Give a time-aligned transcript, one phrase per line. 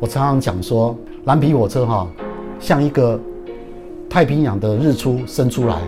[0.00, 2.06] 我常常讲说，蓝皮火车哈，
[2.58, 3.18] 像一个
[4.10, 5.80] 太平洋的日出升出来，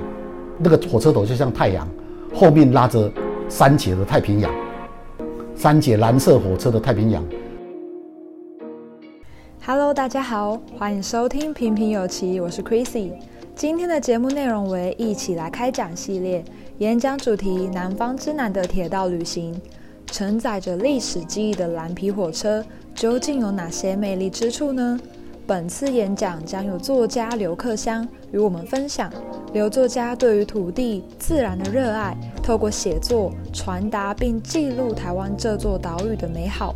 [0.59, 1.87] 那个火车头就像太阳，
[2.33, 3.11] 后面拉着
[3.49, 4.51] 三节的太平洋，
[5.57, 7.23] 三节蓝色火车的太平洋。
[9.65, 13.11] Hello，大家好，欢迎收听平平有奇，我是 Chrissy。
[13.57, 16.45] 今天的节目内容为一起来开讲系列，
[16.79, 19.61] 演讲主题：南方之南的铁道旅行。
[20.09, 22.65] 承载着历史记忆的蓝皮火车
[22.97, 24.99] 究竟有哪些魅力之处呢？
[25.47, 29.13] 本次演讲将由作家刘克襄与我们分享。
[29.53, 36.75] 刘作家对于土地、自然的热爱，透过写作传达并记录台湾这座岛屿的美好。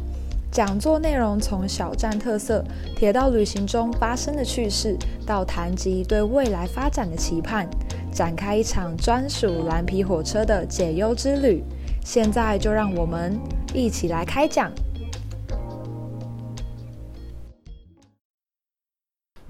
[0.53, 2.63] 讲座内容从小站特色、
[2.95, 7.67] 铁道旅行中发生的趣事，到谈及对未来发展的期盼，
[8.13, 11.65] 展开一场专属蓝皮火车的解忧之旅。
[12.05, 13.39] 现在就让我们
[13.73, 14.71] 一起来开讲。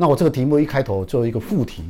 [0.01, 1.85] 那我这个题目一开头做一个副题，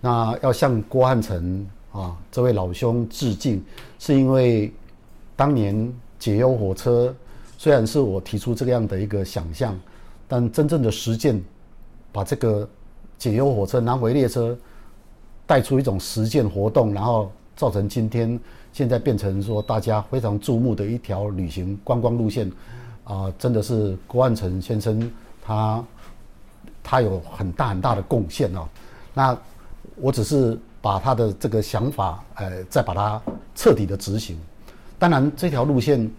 [0.00, 3.60] 那要向郭汉城啊这位老兄致敬，
[3.98, 4.72] 是因为
[5.34, 7.12] 当年解忧火车
[7.58, 9.76] 虽然是我提出这样的一个想象，
[10.28, 11.42] 但真正的实践，
[12.12, 12.68] 把这个
[13.18, 14.56] 解忧火车南回列车
[15.44, 18.38] 带出一种实践活动，然后造成今天。
[18.72, 22.48] 现在变成说大家非常注目的一条旅行观光路线，
[23.02, 25.10] 啊、真的是郭汉城先生
[25.42, 25.84] 他
[26.82, 28.68] 他有很大很大的贡献哦。
[29.12, 29.36] 那
[29.96, 33.20] 我只是把他的这个想法，呃，再把它
[33.54, 34.38] 彻底的执行。
[34.98, 36.10] 当然，这条路线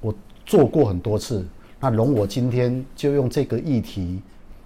[0.00, 1.46] 我做过很多次，
[1.80, 4.20] 那容我今天就用这个议题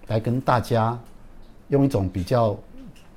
[0.08, 0.98] 来跟大家
[1.68, 2.56] 用一种比较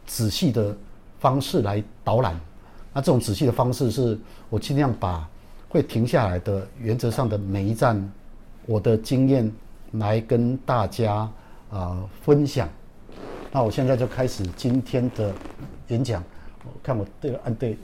[0.05, 0.75] 仔细的
[1.19, 2.39] 方式来导览。
[2.93, 4.17] 那这种仔细的方式是，
[4.49, 5.27] 我尽量把
[5.67, 8.09] 会停下来的原则上的每一站，
[8.65, 9.51] 我的经验
[9.93, 11.29] 来跟大家
[11.69, 12.69] 啊、分享。
[13.51, 15.33] 那我现在就开始今天的
[15.87, 16.23] 演讲，
[16.63, 17.77] 我看我对了按对。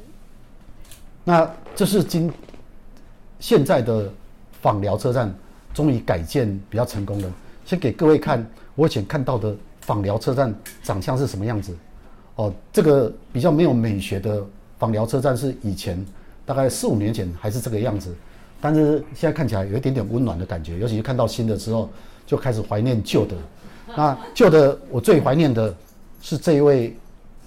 [1.23, 2.31] 那这是今
[3.39, 4.11] 现在的
[4.61, 5.33] 访寮车站
[5.73, 7.31] 终于改建比较成功了。
[7.65, 10.53] 先给各位看我以前看到的访寮车站
[10.83, 11.75] 长相是什么样子。
[12.35, 14.43] 哦，这个比较没有美学的。
[14.79, 16.03] 访寮车站是以前
[16.43, 18.15] 大概四五年前还是这个样子，
[18.59, 21.87] 但是现在看起来有一点点温暖的感觉，尤其是看到新的之后，
[22.25, 23.35] 就开始怀念旧的。
[23.97, 25.73] 那旧的我最怀念的
[26.21, 26.95] 是这一位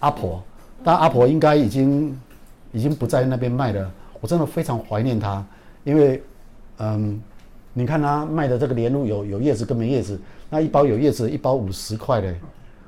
[0.01, 0.43] 阿婆，
[0.83, 2.19] 但阿婆应该已经
[2.73, 3.91] 已经不在那边卖了。
[4.21, 5.45] 我真的非常怀念她，
[5.85, 6.23] 因为
[6.79, 7.21] 嗯，
[7.73, 10.19] 你看她卖的这个莲雾有有叶子跟没叶子，
[10.49, 12.35] 那一包有叶子一包五十块嘞，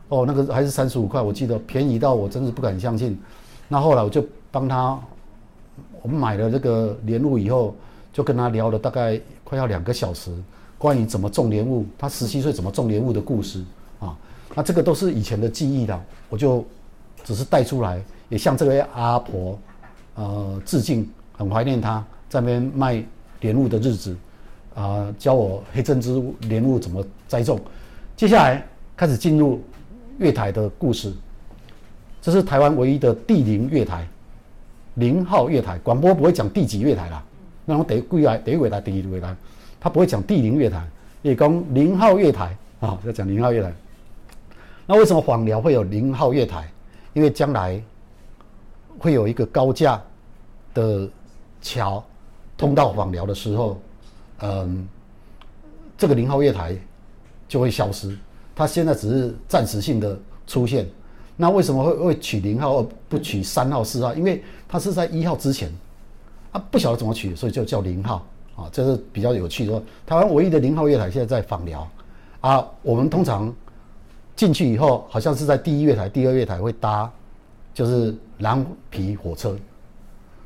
[0.09, 3.19] 哦，那个还是三十五块，我记得便宜到我真是不敢相信。
[3.69, 4.99] 那后来我就帮他，
[6.03, 7.75] 我们买了这个莲雾以后，
[8.13, 10.31] 就跟他聊了大概快要两个小时，
[10.79, 13.65] 关于怎么种莲雾，他十七岁怎么种莲雾的故事
[13.99, 14.17] 啊。
[14.55, 16.65] 那这个都是以前的记忆的，我就
[17.25, 19.59] 只是带出来，也向这位阿婆
[20.15, 23.05] 呃致敬，很怀念他在那边卖
[23.41, 24.17] 莲雾的日子
[24.75, 27.59] 啊、教我黑珍珠莲雾怎么栽种。
[28.15, 28.67] 接下来
[28.97, 29.63] 开始进入
[30.19, 31.13] 月台的故事。
[32.21, 34.07] 这是台湾唯一的地零月台，
[34.95, 35.79] 零号月台。
[35.79, 37.25] 广播不会讲第几月台啦，
[37.65, 39.37] 那我第几月台、第一月台、第二月台，
[39.81, 40.87] 他不会讲第零月台，
[41.23, 43.73] 也讲零号月台啊，要讲零号月台。
[44.87, 46.71] 那为什么枋寮会有零号月台？
[47.13, 47.83] 因为将来
[48.99, 50.01] 会有一个高架
[50.75, 51.09] 的
[51.63, 52.05] 桥
[52.59, 53.81] 通到枋寮的时候，
[54.41, 54.87] 嗯，
[55.97, 56.77] 这个零号月台
[57.49, 58.17] 就会消失。
[58.55, 60.87] 它现在只是暂时性的出现。
[61.37, 64.15] 那为什么会会取零号而不取三号、四号？
[64.15, 65.71] 因为它是在一号之前，
[66.53, 69.81] 啊，不晓得怎么取，所以就叫零号啊，这是比较有趣的。
[70.05, 71.89] 台湾唯一的零号月台现在在访寮，
[72.41, 73.55] 啊，我们通常
[74.35, 77.11] 进去以后，好像是在第一月台、第二月台会搭，
[77.73, 79.57] 就是蓝皮火车。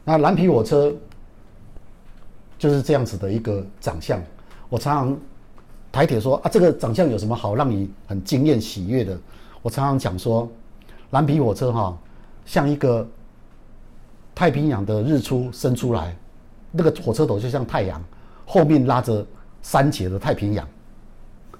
[0.04, 0.92] 那蓝皮火车
[2.58, 4.20] 就是这样子的一个长相。
[4.68, 5.18] 我常常
[5.90, 9.16] 台铁说啊，这个长相有什么好让你很惊艳喜悦的？
[9.62, 10.46] 我常常讲说。
[11.10, 11.98] 蓝皮火车哈，
[12.46, 13.04] 像一个
[14.32, 16.16] 太平洋的日出升出来，
[16.70, 18.02] 那个火车头就像太阳，
[18.46, 19.26] 后面拉着
[19.62, 20.66] 三节的太平洋，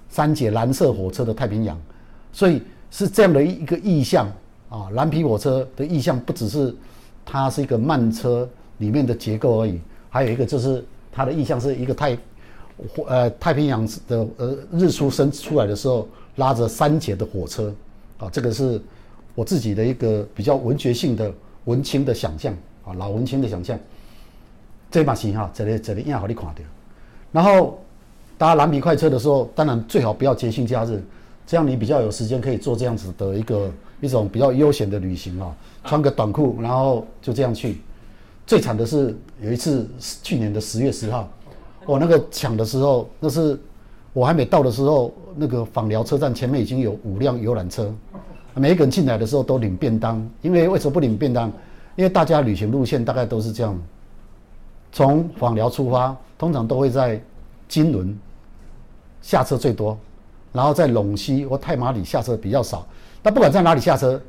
[0.09, 1.81] 三节蓝色火车的太平洋，
[2.33, 4.27] 所以是这样的一个意象
[4.69, 4.89] 啊。
[4.93, 6.75] 蓝皮火车的意象不只是
[7.25, 8.49] 它是一个慢车
[8.79, 12.19] 里面的结构而已，还有一个就是它的意象是一个太，
[13.07, 17.75] 呃太平洋的呃日出升出来的时候拉着三节的火车
[18.19, 18.81] 啊，这个是。
[19.37, 21.33] 我自己的一个比较文学性的
[21.65, 22.53] 文青的想象
[22.85, 23.79] 啊，老文青的想象，
[24.91, 26.55] 这把戏哈，这里这里一样好你看到。
[27.33, 27.79] 然后
[28.37, 31.01] 搭蓝皮快车的时候，当然最好不要节庆假日，
[31.47, 33.71] 这样你比较有时间可以做这样子的一个
[34.01, 35.55] 一种比较悠闲的旅行啊，
[35.85, 37.81] 穿个短裤，然后就这样去。
[38.47, 39.89] 最惨的是有一次
[40.23, 41.29] 去年的十月十号，
[41.87, 43.57] 我那个抢的时候，那是
[44.13, 47.95] 我还没到的时候，那个访寮车站前面已经有五辆游览车，
[48.55, 51.53] 每一个人进来的时候都领便当，因为为什么不领便当？
[51.95, 53.81] 因为大家旅行路线大概都是这样，
[54.93, 57.21] 从访寮出发，通常都会在
[57.69, 58.19] 金轮
[59.23, 59.99] 下车最多，
[60.53, 62.87] 然后在陇西或太麻里下车比较少。
[63.23, 64.21] 但不管在哪里下车，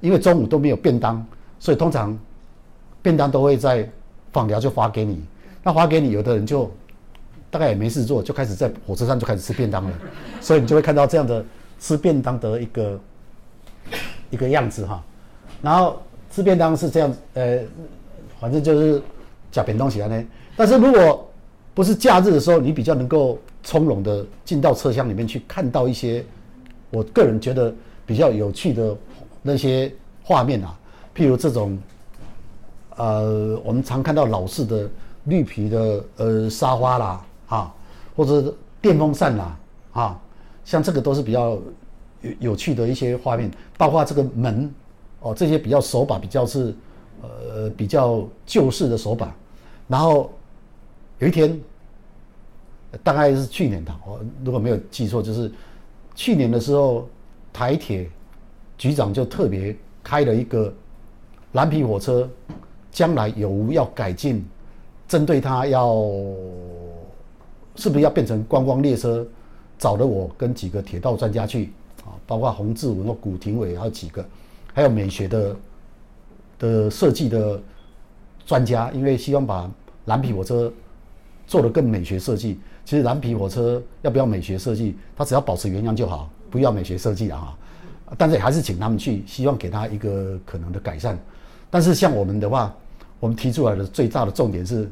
[0.00, 1.24] 因为中午都没有便当，
[1.58, 2.18] 所以通常
[3.00, 3.88] 便当都会在
[4.32, 5.24] 访寮就发给你。
[5.62, 6.70] 那发给你，有的人就
[7.50, 9.92] 大概也没事做，就开始在火车上就开始吃便当了。
[10.40, 11.44] 所以你就会看到这样的
[11.78, 13.00] 吃便当的一个
[14.30, 15.02] 一个样子哈。
[15.62, 16.00] 然后
[16.30, 17.60] 吃便当是这样，呃，
[18.40, 19.02] 反正就是
[19.50, 20.26] 假便当起来呢。
[20.56, 21.28] 但是如果
[21.74, 26.24] 不是假日的时候，你比较能够从容的进到车厢里面去看到一些，
[26.90, 27.72] 我个人觉得
[28.04, 28.96] 比较有趣的
[29.40, 29.90] 那些
[30.22, 30.76] 画面啊，
[31.14, 31.78] 譬如这种，
[32.96, 34.88] 呃，我们常看到老式的
[35.24, 37.74] 绿皮的呃沙发啦，啊，
[38.16, 39.58] 或者电风扇啦，
[39.92, 40.20] 啊，
[40.64, 41.50] 像这个都是比较
[42.20, 44.70] 有有趣的一些画面，包括这个门，
[45.20, 46.74] 哦，这些比较手把比较是，
[47.22, 49.34] 呃，比较旧式的手把，
[49.88, 50.30] 然后。
[51.22, 51.60] 有一天，
[53.02, 55.52] 大概是去年的，我如果没有记错，就是
[56.14, 57.06] 去年的时候，
[57.52, 58.08] 台铁
[58.78, 60.72] 局长就特别开了一个
[61.52, 62.26] 蓝皮火车，
[62.90, 64.42] 将来有无要改进，
[65.06, 65.94] 针对它要
[67.76, 69.26] 是不是要变成观光列车，
[69.78, 71.70] 找了我跟几个铁道专家去
[72.02, 74.24] 啊，包括洪志文和古廷伟还有几个，
[74.72, 75.54] 还有美学的
[76.60, 77.60] 的设计的
[78.46, 79.68] 专家，因为希望把
[80.04, 80.72] 蓝皮火车。
[81.46, 87.58] 做得更美学设计，其实蓝皮火车要不要美学设计，它只要保持原样就好，不要美学设计了哈。
[88.16, 91.18] 但是还是请他们去，希望给他一个可能的改善。
[91.68, 92.72] 但是像我们的话，
[93.18, 94.88] 我们提出来的最大的重点是，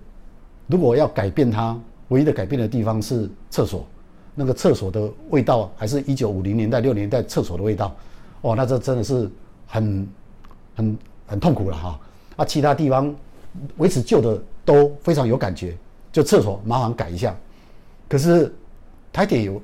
[0.66, 3.86] 如果要改变它，唯一的改变的地方是厕所，
[4.34, 7.94] 那个厕所的味道还是一九五零年代六零年代厕所的味道，
[8.40, 9.30] 哦，那这真的是
[9.64, 10.08] 很
[10.74, 10.98] 很
[11.28, 12.00] 很痛苦了哈。
[12.34, 13.14] 啊，其他地方
[13.76, 15.76] 维持旧的都非常有感觉。
[16.10, 17.36] 就厕所麻烦改一下，
[18.08, 18.52] 可是
[19.12, 19.60] 台铁有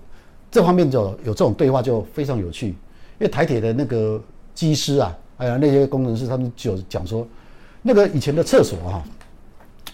[0.51, 2.77] 这方面就有这种对话就非常有趣，因
[3.21, 4.23] 为台铁的那个
[4.55, 7.27] 机师啊，还有那些工程师，他们就讲说，
[7.81, 9.03] 那个以前的厕所啊，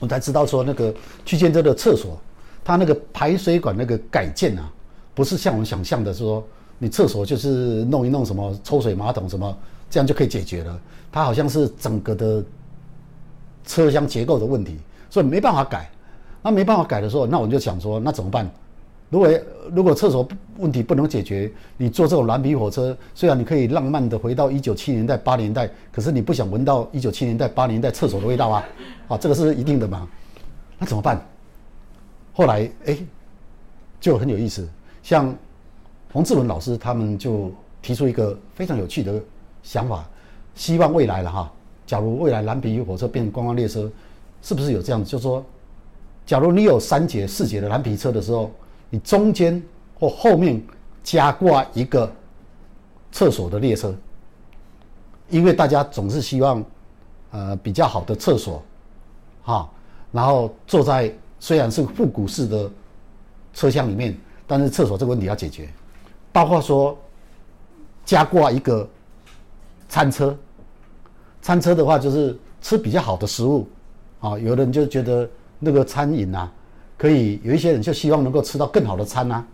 [0.01, 0.93] 我才知道说那个
[1.25, 2.19] 区间车的厕所，
[2.65, 4.71] 它那个排水管那个改建啊，
[5.15, 6.45] 不是像我们想象的说，
[6.79, 9.57] 你厕所就是弄一弄什么抽水马桶什么，
[9.91, 10.81] 这样就可以解决了，
[11.13, 12.43] 它好像是整个的
[13.67, 14.79] 车厢结构的问题，
[15.11, 15.91] 所以没办法改。
[16.43, 18.51] 那没办法改的时候，那我就想说，那怎么办？
[19.11, 19.29] 如果
[19.73, 20.27] 如果厕所
[20.57, 28.65] 问题不能解决，你坐这种蓝皮火车，虽然你可以浪漫的回到一九七零年代、八年代，可是你不想闻到一九七零年代、八年代厕所的味道啊！
[29.09, 30.09] 啊，这个是一定的嘛？
[30.79, 31.21] 那怎么办？
[32.33, 32.97] 后来哎，
[34.01, 34.67] 就很有意思，
[35.03, 35.35] 像
[36.13, 37.53] 洪志文老师他们就
[37.83, 39.21] 提出一个非常有趣的
[39.63, 40.05] 想法，
[40.55, 41.53] 希望未来了哈，
[41.87, 43.91] 假如未来蓝皮火车变观光列车，
[44.43, 45.05] 是不是有这样？
[45.05, 45.45] 就是说。
[46.27, 48.53] 假如你有三节、四节的蓝皮车的时候，
[48.89, 49.61] 你中间
[49.99, 50.63] 或后面
[51.03, 52.09] 加挂一个
[53.11, 53.93] 厕所的列车，
[55.29, 56.63] 因为大家总是希望，
[57.33, 58.63] 呃，比较好的厕所，
[59.43, 59.69] 哈，
[60.13, 62.71] 然后坐在虽然是复古式的
[63.53, 65.69] 车厢里面，但是厕所这个问题要解决，
[66.31, 66.97] 包括说
[68.05, 68.89] 加挂一个
[69.91, 70.35] 餐车，
[71.43, 73.69] 餐车的话就是吃比较好的食物，
[74.21, 75.29] 啊，有的人就觉得。
[75.63, 76.51] 那个餐饮啊，
[76.97, 79.47] 可以有一些人就希望能够吃到更好的餐啊，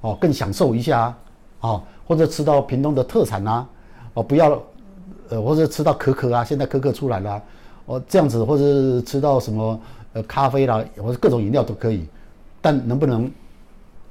[0.00, 1.16] 哦，更享受一下啊，
[1.60, 3.64] 哦，或者吃到屏东的特产啊，
[4.14, 4.60] 哦，不要，
[5.28, 7.40] 呃，或者吃到可可啊，现在可可出来了，
[7.86, 9.80] 哦，这样子，或者吃到什么
[10.14, 12.04] 呃咖啡啦，或者各种饮料都可以，
[12.60, 13.30] 但能不能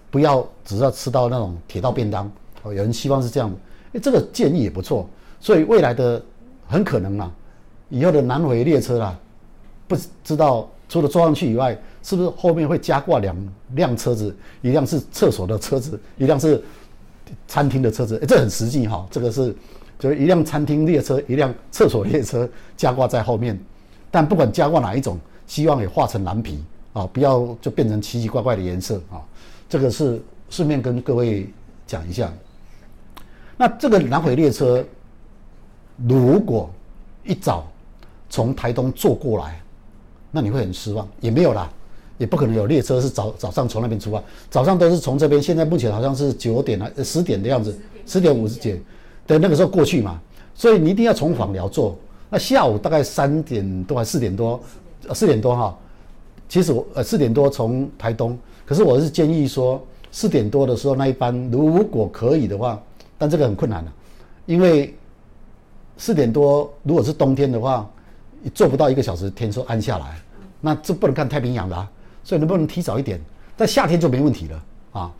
[0.09, 2.25] 不要只要吃到那种铁道便当？
[2.61, 3.51] 哦，有人希望是这样，
[3.91, 5.05] 诶，这个建议也不错，
[5.43, 6.23] 所以未来的
[6.65, 7.29] 很可能啊，
[7.89, 9.19] 以后的南回列车啦，
[9.89, 10.69] 不知道。
[10.89, 13.35] 除了坐上去以外，是不是后面会加挂两
[13.71, 14.35] 辆车子？
[14.61, 16.61] 一辆是厕所的车子，一辆是
[17.47, 18.23] 餐厅的车子。
[18.27, 19.03] 这很实际哈。
[19.09, 19.55] 这个是，
[19.97, 22.47] 就是一辆餐厅列车，一辆厕所列车
[22.77, 23.59] 加挂在后面。
[24.11, 29.17] 但不管加挂哪一种，希望也画成蓝皮啊，不要就变成奇奇怪怪的颜色啊。
[29.67, 30.21] 这个是
[30.51, 31.49] 顺便跟各位
[31.87, 32.31] 讲一下。
[33.57, 34.85] 那这个南回列车，
[36.07, 36.69] 如果
[37.23, 37.65] 一早
[38.29, 39.59] 从台东坐过来。
[40.35, 41.69] 那你会很失望，也没有啦，
[42.17, 44.19] 也不可能有列车是早早上从那边出发，
[44.49, 45.39] 早上都是从这边。
[45.39, 48.81] 现在目前好像是九点啊，十点的样子，十点五十几，
[49.27, 50.19] 对，那个时候过去嘛。
[50.55, 51.95] 所以你一定要从访寮坐。
[52.31, 54.59] 那下午大概三点多还四点多，
[55.13, 55.77] 四点多哈。
[56.49, 58.35] 其实我呃四点多从台东，
[58.65, 59.79] 可是我是建议说
[60.11, 62.81] 四点多的时候那一班如果可以的话，
[63.19, 63.93] 但这个很困难了，
[64.47, 64.95] 因为
[65.97, 67.89] 四点多如果是冬天的话，
[68.53, 70.17] 坐不到一个小时天就暗下来，
[70.59, 71.89] 那这不能看太平洋的啊。
[72.23, 73.19] 所以能不能提早一点？
[73.57, 75.11] 在夏天就没问题了啊。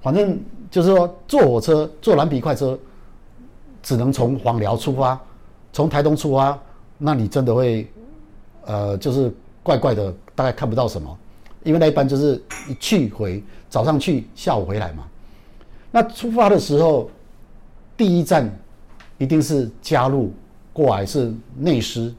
[0.00, 0.38] 反正
[0.70, 2.78] 就是说坐火车坐蓝皮快车，
[3.82, 5.20] 只能从黄寮出发，
[5.72, 6.58] 从台东出发，
[6.98, 7.88] 那你真的会
[8.64, 11.18] 呃就是怪怪的，大概看不到什么，
[11.64, 15.04] 因为那一般就是一去回，早上去下午回来嘛。
[15.90, 17.10] 那出发的时候，
[17.96, 18.50] 第一站
[19.22, 20.32] 一定是加入
[20.72, 22.12] 过来是内师，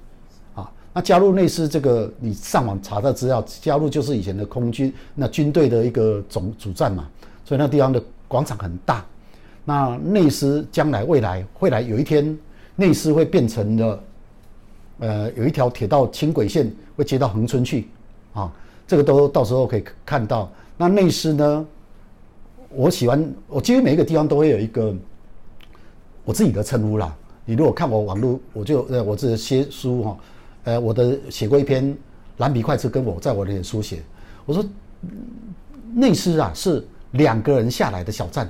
[0.56, 0.72] 啊。
[0.94, 7.06] 那加入内师这个，你上网查的资料，加入就是以前的空军那军队的一个总主战嘛，
[7.44, 9.06] 所以那地方的广场很大。
[9.66, 12.38] 那内师将来未来会来有一天，
[12.78, 14.04] 内师会变成了，
[15.00, 17.90] 呃，有一条铁道轻轨线会接到恒春去，
[18.34, 18.50] 啊，
[18.88, 20.50] 这个都到时候可以看到。
[20.78, 21.66] 那内师呢，
[22.70, 24.96] 我喜欢，我几乎每一个地方都会有一个
[26.26, 27.16] 我自己的称呼啦。
[27.46, 30.18] 你如果看我网络，我就呃，我这些书哈。
[30.66, 31.96] 呃，我的写过一篇
[32.38, 34.02] 蓝皮快车，跟我在我的脸书写，
[34.46, 34.64] 我说
[35.94, 38.50] 内斯啊是两个人下来的小站，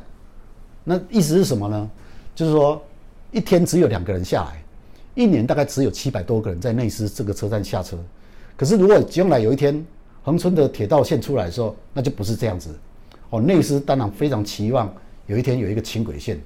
[0.84, 1.90] 那意思是什么呢？
[2.36, 2.80] 就是说
[3.32, 4.64] 一天只有两个人下来，
[5.16, 7.98] 一年大概只有七百多个人在内斯这个车站下车。
[8.56, 9.84] 可是如果将来有一天
[10.22, 12.70] 横村的铁道线出来的时候，那就不是这样子。
[13.32, 14.94] 哦，内斯当然非常期望
[15.26, 16.40] 有一天有一个轻轨线，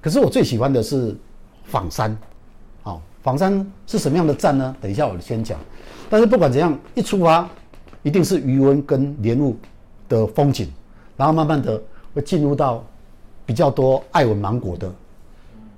[0.00, 1.16] 可是我最喜欢的是
[1.70, 2.16] 枋山。
[3.24, 4.74] 枋山是什么样的站呢？
[4.80, 5.58] 等一下我先讲。
[6.08, 7.46] 但是不管怎样，一出发
[8.02, 9.54] 一定是鱼塭跟莲雾
[10.08, 10.72] 的风景，
[11.14, 11.78] 然后慢慢的
[12.14, 12.82] 会进入到
[13.44, 14.92] 比较多爱文芒果的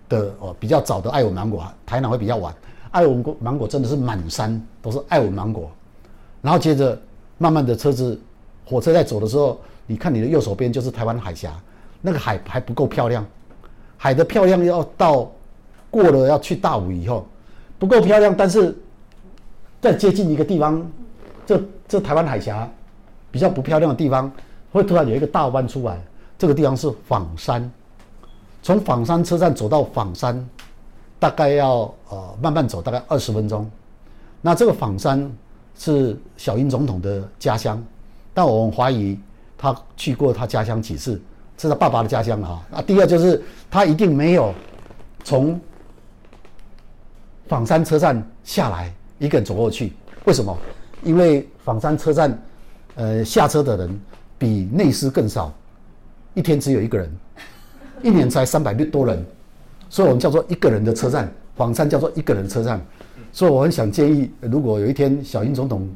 [0.08, 2.54] 的哦，比较早的爱文芒果，台南会比较晚。
[2.92, 5.68] 爱文芒果真的是满山都是爱文芒果，
[6.42, 6.96] 然后接着
[7.38, 8.20] 慢慢的车子
[8.64, 11.52] 火车在走的时候，你看你的右手边就是台湾海峡，
[12.00, 13.26] 那个海还不够漂亮，
[14.02, 15.30] 海的漂亮要到
[15.90, 17.26] 过了要去大武以后。
[17.78, 18.74] 不够漂亮，但是
[19.78, 20.90] 再接近一个地方，
[21.44, 22.66] 这这台湾海峡
[23.30, 24.32] 比较不漂亮的地方，
[24.72, 26.00] 会突然有一个大弯出来。
[26.38, 27.70] 这个地方是枋山，
[28.62, 30.48] 从枋山车站走到枋山，
[31.18, 33.70] 大概要呃慢慢走，大概二十分钟。
[34.40, 35.30] 那这个枋山
[35.76, 37.82] 是小英总统的家乡，
[38.32, 39.18] 但我们怀疑
[39.58, 41.20] 他去过他家乡几次，
[41.60, 42.62] 是他爸爸的家乡哈。
[42.72, 44.54] 啊，第二就是他一定没有
[45.24, 45.60] 从。
[47.50, 49.92] 枋山车站下来，一个人走过去，
[50.24, 50.56] 为什么？
[51.02, 52.42] 因为枋山车站，
[52.94, 54.00] 呃，下车的人
[54.38, 55.52] 比内斯更少，
[56.34, 57.12] 一天只有一个人，
[58.04, 59.26] 一年才三百六多人，
[59.88, 61.28] 所以我们叫做一个人的车站。
[61.58, 62.80] 枋山叫做一个人车站，
[63.32, 65.90] 所以我很想建议，如果有一天小英总统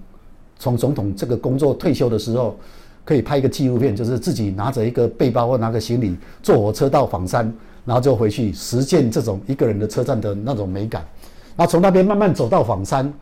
[0.58, 2.58] 从总统这个工作退休的时候，
[3.04, 7.52] 可以拍一个纪录片，就是自己拿着一个背包或拿个行李，坐火车到枋山，
[7.84, 11.04] 然后就回去实践这种一个人的车站的那种美感。
[11.56, 13.12] 然后从那边慢慢走到枋山，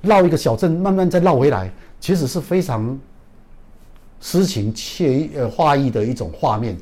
[0.00, 2.98] 绕一个小镇，慢慢再绕回来，其实是非常
[4.20, 6.76] 诗情切意呃画意的一种画面，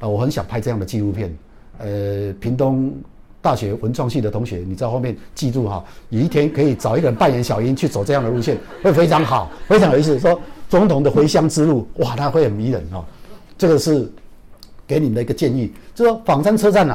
[0.00, 1.36] 呃，我很想拍这样的纪录片。
[1.78, 2.92] 呃，屏东
[3.40, 10.18] 大学文创系的同学，你在后面记住哈，有一天可以找一个人扮演小英去走这样的路线，会非常好，非常有意思。
[10.18, 13.04] 说总统的回乡之路，哇，他会很迷人哦。
[13.56, 14.10] 这个是
[14.86, 16.92] 给你们的一个建议，就说仿山车站呐、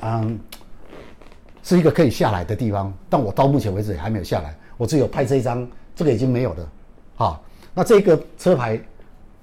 [0.00, 0.38] 啊，嗯。
[1.66, 4.54] 是一个可以下来的地方，但我到目前为止也还没有下来。
[4.76, 5.66] 我只有拍这一张，
[5.96, 6.68] 这个已经没有了。
[7.16, 8.78] 好，那这个车牌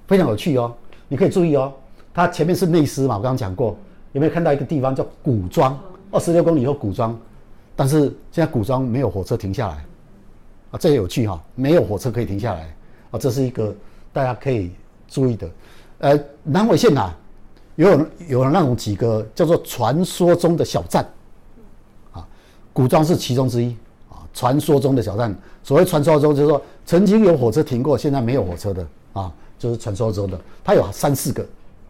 [0.06, 0.72] 非常有趣哦，
[1.08, 1.72] 你可以注意哦，
[2.14, 3.76] 它前面是内斯嘛，我刚刚讲过，
[4.12, 5.76] 有没有看到一个地方叫古庄？
[6.12, 7.18] 二十六公里以后古庄，
[7.74, 9.84] 但是现在古庄没有火车停下来
[10.70, 12.72] 啊，这也有趣哈、哦，没有火车可以停下来
[13.12, 13.72] 啊，这是一个
[14.12, 14.72] 大家可以
[15.06, 15.48] 注意的。
[15.98, 17.16] 呃，南纬线啊，
[17.76, 21.06] 有有那种几个叫做传说中的小站。
[22.10, 22.26] 啊
[22.72, 23.76] 古庄是其中之一
[24.10, 25.32] 啊，传说中的小站。
[25.62, 30.40] 所谓传说中，就是说曾经有火车停过，现在没有火车的啊，就是传说中的。
[30.64, 31.42] 它有三四个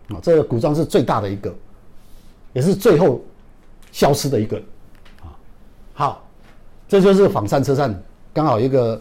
[0.09, 1.55] 啊，这个古庄是最大的一个，
[2.53, 3.21] 也是最后
[3.93, 4.59] 消失的一个
[5.21, 5.33] 啊。
[5.95, 6.25] 好，
[6.89, 8.03] 这就是仿山车站，
[8.35, 9.01] 刚好一个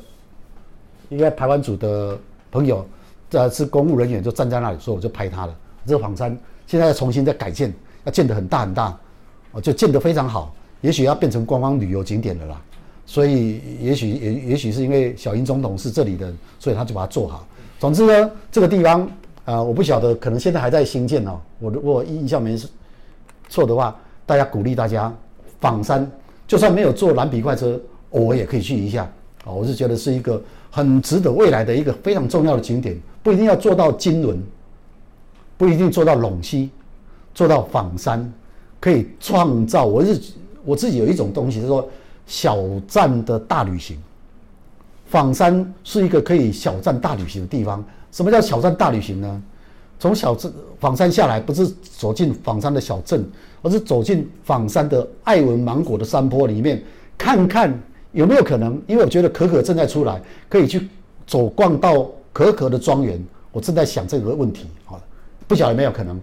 [1.11, 2.17] 一个台湾组的
[2.49, 2.85] 朋友，
[3.29, 5.53] 这是公务人员，就站在那里，所以我就拍他了。
[5.85, 7.73] 这个枋山现在要重新再改建，
[8.05, 8.97] 要建得很大很大，
[9.51, 10.55] 哦，就建得非常好。
[10.79, 12.61] 也许要变成观光旅游景点了啦，
[13.05, 17.45] 所以也许也也许是因为小英总统是这里的，所以他就把它做好。
[17.77, 19.01] 总之呢，这个地方
[19.43, 21.37] 啊、呃，我不晓得，可能现在还在兴建哦。
[21.59, 22.57] 我如果印象没
[23.49, 23.93] 错的话，
[24.25, 25.13] 大家鼓励大家
[25.59, 26.09] 访山，
[26.47, 27.77] 就算没有坐蓝皮快车，
[28.11, 29.03] 偶尔也可以去一下
[29.43, 29.51] 啊。
[29.51, 34.41] 我是觉得是一个很值得未来的一个非常重要的景点，不一定要做到金轮，
[35.57, 36.71] 不一定做到陇西，
[37.35, 38.33] 做到访山，
[38.79, 39.85] 可以创造。
[39.85, 40.19] 我是
[40.63, 41.87] 我自己有一种东西，就是说
[42.25, 43.97] 小站的大旅行。
[45.07, 47.83] 访山是一个可以小站大旅行的地方。
[48.13, 49.43] 什么叫小站大旅行呢？
[49.99, 53.23] 从小镇访山下来，不是走进访山的小镇，
[53.61, 56.81] 而是走进访山的爱文芒果的山坡里面，
[57.17, 57.77] 看看
[58.11, 58.81] 有没有可能。
[58.87, 60.87] 因为我觉得可可正在出来，可以去
[61.25, 63.23] 走逛到可可的庄园。
[63.51, 65.01] 我正在想这个问题，好，
[65.47, 66.19] 不晓得有没有可能，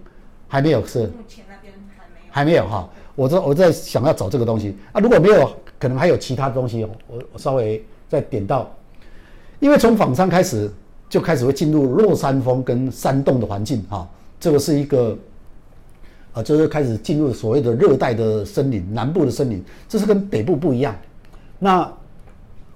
[0.47, 1.01] 还没有是？
[1.01, 2.89] 目前那边还没有，还没有哈。
[3.15, 8.67] 我在我在想要找这个东西啊，如果没有，可能还有其他东西，我我稍微再点到。
[9.59, 10.71] 因为从访山开始，
[11.07, 15.15] 就开始会进入落山风跟山洞的环境哈，这个是一个，
[16.33, 20.95] 啊，就是开始进入所谓的热带的森林，南部的森林，这是跟北部不一样。
[21.59, 21.91] 那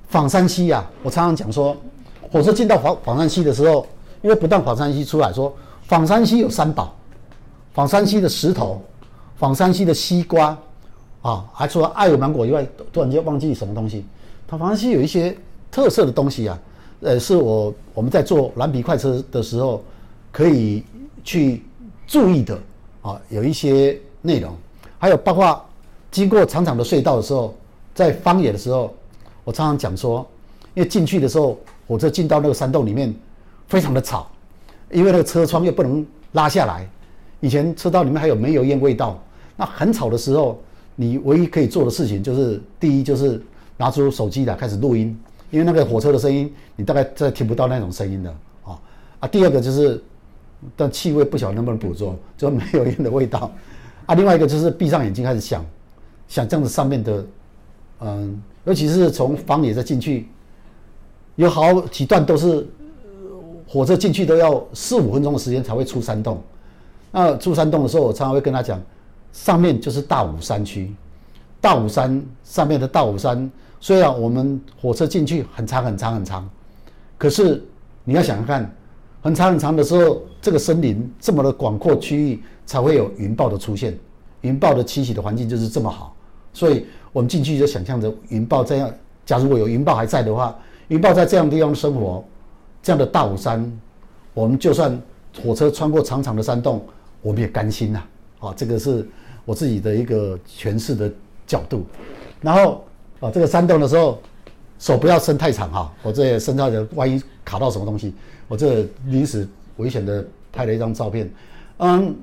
[0.09, 1.75] 仿山溪呀，我常常讲说，
[2.31, 3.87] 火车进到仿仿山溪的时候，
[4.21, 5.51] 因为不但仿山溪出来说，
[5.87, 6.93] 仿山溪有三宝，
[7.73, 8.81] 仿山溪的石头，
[9.37, 10.57] 仿山溪的西瓜，
[11.21, 14.05] 啊，还除了爱文芒果以外，突然间忘记什么东西，
[14.47, 15.35] 它枋山溪有一些
[15.71, 16.59] 特色的东西啊。
[17.01, 19.83] 呃，是我我们在坐蓝皮快车的时候
[20.31, 20.85] 可以
[21.21, 21.61] 去
[22.07, 22.57] 注意的
[23.01, 24.55] 啊，有一些内容，
[24.99, 25.61] 还有包括
[26.11, 27.53] 经过长长的隧道的时候，
[27.93, 28.93] 在荒野的时候，
[29.43, 30.25] 我常常讲说，
[30.73, 31.57] 因为进去的时候，
[31.88, 33.13] 火车进到那个山洞里面，
[33.67, 34.27] 非常的吵，
[34.91, 36.88] 因为那个车窗又不能拉下来，
[37.39, 39.21] 以前车道里面还有煤油烟味道，
[39.55, 40.59] 那很吵的时候，
[40.95, 43.41] 你唯一可以做的事情就是，第一就是
[43.77, 45.17] 拿出手机来开始录音。
[45.51, 48.79] 因为那个火车的声音，你大概再听不到那种声音的啊
[49.19, 49.27] 啊！
[49.27, 50.01] 第二个就是，
[50.75, 53.51] 但气味不晓得能不能捕捉，就没有烟的味道
[54.07, 54.15] 啊。
[54.15, 55.63] 另外一个就是闭上眼睛开始想，
[56.27, 57.23] 想这样子上面的，
[58.05, 60.27] 嗯，尤其是从荒野再进去，
[61.35, 62.67] 有好几段都是
[63.65, 66.41] 火车进去都要四五分钟的时间才会出山洞。
[67.11, 68.81] 那出山洞的时候，我常常会跟他讲，
[69.31, 70.93] 上面就是大武山区，
[71.61, 73.49] 大武山上面的大武山。
[73.79, 76.49] 虽然我们火车进去很长很长很长，
[77.17, 77.63] 可是
[78.03, 78.75] 你要想想看，
[79.21, 83.97] 很长很长的时候，这个森林这么的广阔区域才会有云豹的出现，
[84.41, 86.15] 云豹的栖息的环境就是这么好，
[86.53, 88.91] 所以我们进去就想象着云豹这样。
[89.26, 90.54] 假如我有云豹还在的话，
[90.89, 92.21] 云豹在这样的地方生活，
[92.82, 93.71] 这样的大武山，
[94.34, 95.02] 我们就算
[95.41, 96.86] 火车穿过长长的山洞，
[97.21, 98.04] 我们也甘心呐。
[98.39, 99.08] 啊，这个是
[99.45, 101.10] 我自己的一个诠释的
[101.47, 101.86] 角度，
[102.41, 102.84] 然后。
[103.19, 104.19] 啊，这个山洞的时候，
[104.78, 108.13] 手不要伸太长哈，我这也伸到的万一卡到什么东西，
[108.49, 109.47] 我这临时
[109.78, 111.32] 危险的拍了一张照片，
[111.78, 112.13] 嗯，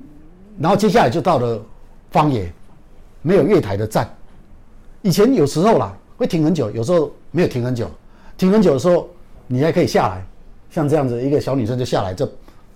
[0.59, 1.59] 然后接下来就到了
[2.13, 2.53] 荒野，
[3.23, 4.07] 没有月台的站，
[5.01, 7.89] 以前有时候啦会停很久，有时候没有停很久，
[8.37, 9.09] 停很久的时候
[9.47, 10.25] 你还可以下来，
[10.69, 12.29] 像这样子一个小女生就下来就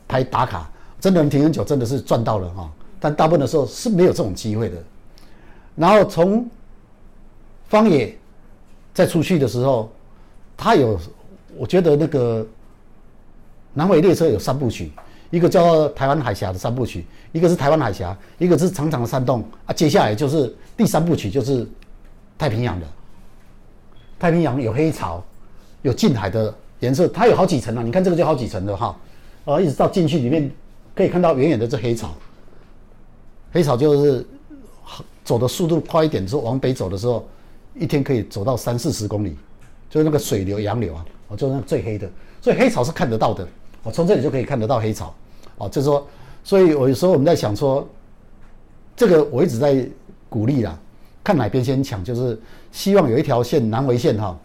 [0.08, 4.78] 拍打卡，真的能停很久真的是赚到了哈，但大部分的时候是没有这种机会的，
[5.76, 6.46] 然后从。
[7.68, 8.16] 方野
[8.94, 9.92] 在出去的时候，
[10.56, 11.00] 他有，
[11.58, 12.46] 我觉得那个
[13.74, 14.92] 南回列车有三部曲，
[15.32, 21.68] 一个叫台湾海峡的三部曲，一个是台湾海峡，一个是长长的山洞啊，接下来就是第三部曲，就是
[22.38, 22.88] 太平洋的。
[24.20, 25.24] 太平洋有黑潮，
[25.82, 28.98] 有近海的颜色，它有好几层啊，你看这个就好几层的哈，
[29.46, 30.52] 啊，一直到进去里面
[30.94, 32.14] 可以看到远远的这黑潮，
[33.52, 34.26] 黑潮就是
[35.24, 37.26] 走的速度快一点之后，往北走的时候。
[37.78, 39.36] 一天可以走到三四十公里，
[39.90, 42.10] 就是那个水流、洋流啊，哦，就是那最黑的，
[42.42, 43.46] 所以黑潮是看得到的，
[43.84, 45.14] 我，从这里就可以看得到黑潮，
[45.58, 46.08] 哦，就是说，
[46.42, 47.86] 所以我有时候我们在想说，
[48.96, 49.86] 这个我一直在
[50.30, 50.80] 鼓励啦，
[51.26, 52.40] 看哪边先抢，就是
[52.72, 54.38] 希望有一条线南回线哈，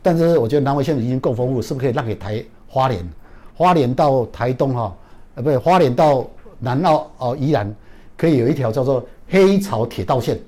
[0.00, 3.04] 但是我觉得南回线已经够丰富，是不是可以让给台花莲，
[3.52, 4.96] 花莲到台东哈，
[5.34, 6.24] 呃，不对，花莲到
[6.60, 7.74] 南澳哦，宜兰
[8.16, 10.38] 可以有一条叫做黑潮铁道线，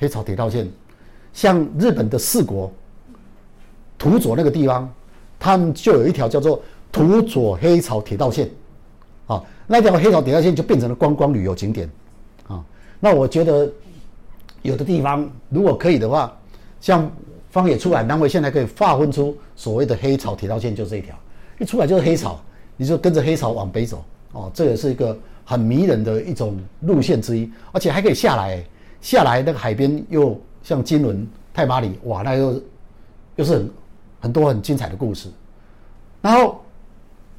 [0.00, 0.66] 黑潮铁道线。
[1.34, 2.72] 像日本的四国，
[3.98, 4.90] 土佐那个地方，
[5.38, 8.48] 他们就有一条叫做土佐黑潮铁道线，
[9.26, 11.88] 啊，那条黑潮铁道线就变成了观光旅游景点，
[12.48, 12.64] 啊，
[12.98, 13.70] 那我觉得
[14.68, 16.32] 有的地方如果可以的话，
[16.80, 17.10] 像
[17.50, 21.16] 方野出海单位现在可以划分出所谓的黑潮铁道线，就这一条，
[21.58, 22.38] 一出来就是黑潮，
[22.76, 28.64] 你就跟着黑潮往北走，哦，这也是一个很迷人的一种路线之一，而且还可以下来，
[29.00, 30.40] 下来那个海边又。
[30.60, 32.62] 像金轮、太麻里，哇，那又
[33.36, 33.70] 又是很
[34.20, 35.30] 很多很精彩的故事。
[36.20, 36.60] 然后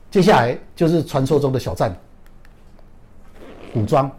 [0.10, 1.96] 接下来就是传说中的小站，
[3.72, 4.10] 古庄，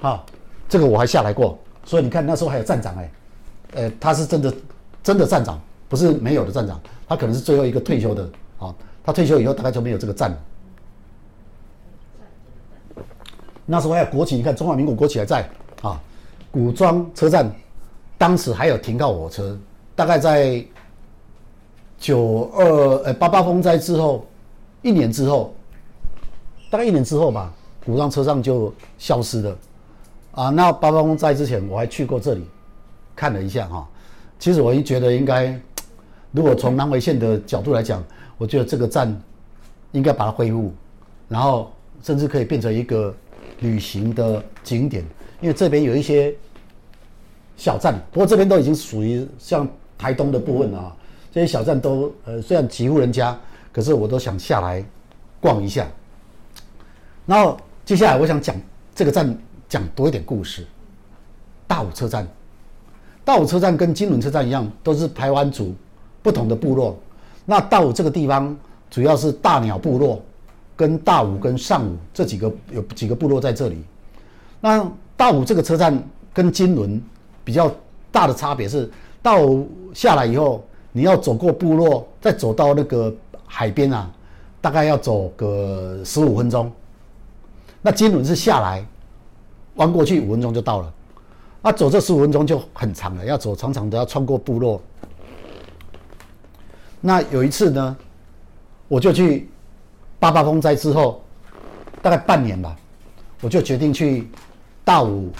[0.00, 0.24] 好，
[0.70, 3.10] 这个我还下来过，所以你看那时候还有站长哎，
[3.72, 4.52] 呃，他是真的
[5.02, 10.36] 真的站长，不是没有的站长，他可能是最后一个退休的啊，他退休以后大概就没有这个站了。
[13.64, 15.48] 那时候还有国旗，你看中华民国国旗还在
[15.80, 15.98] 啊，
[16.50, 17.50] 古庄车站，
[18.18, 19.58] 当时还有停靠火车，
[19.96, 20.62] 大概在
[21.98, 22.64] 九二
[23.04, 24.26] 呃八八风灾之后，
[24.82, 25.54] 一年之后，
[26.70, 27.50] 大概一年之后吧，
[27.86, 29.56] 古庄车站就消失了，
[30.38, 32.44] 啊，那八八风灾之前我还去过这里，
[33.16, 33.88] 看了一下哈，
[34.38, 35.58] 其实我一觉得应该，
[36.30, 38.04] 如果从南回线的角度来讲，
[38.36, 39.20] 我觉得这个站
[39.90, 40.72] 应该把它恢复，
[41.28, 41.72] 然后
[42.04, 43.12] 甚至可以变成一个。
[43.60, 45.04] 旅行的景点，
[45.40, 46.32] 因为这边有一些
[47.56, 49.66] 小站，不过这边都已经属于像
[49.98, 50.96] 台东的部分了啊。
[51.32, 53.36] 这些小站都呃虽然几户人家，
[53.72, 54.84] 可是我都想下来
[55.40, 55.88] 逛一下。
[57.26, 58.54] 然后接下来我想讲
[58.94, 59.36] 这个站
[59.68, 60.66] 讲多一点故事。
[61.66, 62.26] 大武车站，
[63.24, 65.74] 大武车站跟金仑车站一样，都是排湾族
[66.22, 66.96] 不同的部落。
[67.44, 68.56] 那大武这个地方
[68.90, 70.22] 主要是大鸟部落。
[70.76, 73.82] 跟大武跟上武这几个有几个部落在这里，
[74.60, 76.00] 那大武这个车站
[76.32, 77.02] 跟金仑
[77.42, 77.68] 比较
[78.12, 78.88] 大的差别是，
[79.20, 83.12] 大武下来以后，你要走过部落，再走到那个
[83.44, 84.08] 海边啊，
[84.60, 86.70] 大概要走个十五分钟。
[87.82, 88.86] 那金仑是下来
[89.78, 90.92] 弯过去五分钟就到了，
[91.60, 94.80] 那走这十五分钟就很长了，要走长长的要穿过部落。
[97.00, 97.96] 那有一次呢，
[98.86, 99.48] 我就去。
[100.20, 101.22] 八八风灾之后，
[102.02, 102.76] 大概半年吧，
[103.40, 104.28] 我就决定去
[104.84, 105.30] 大武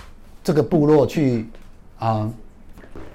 [0.45, 1.49] 这个部落去
[1.99, 2.31] 啊、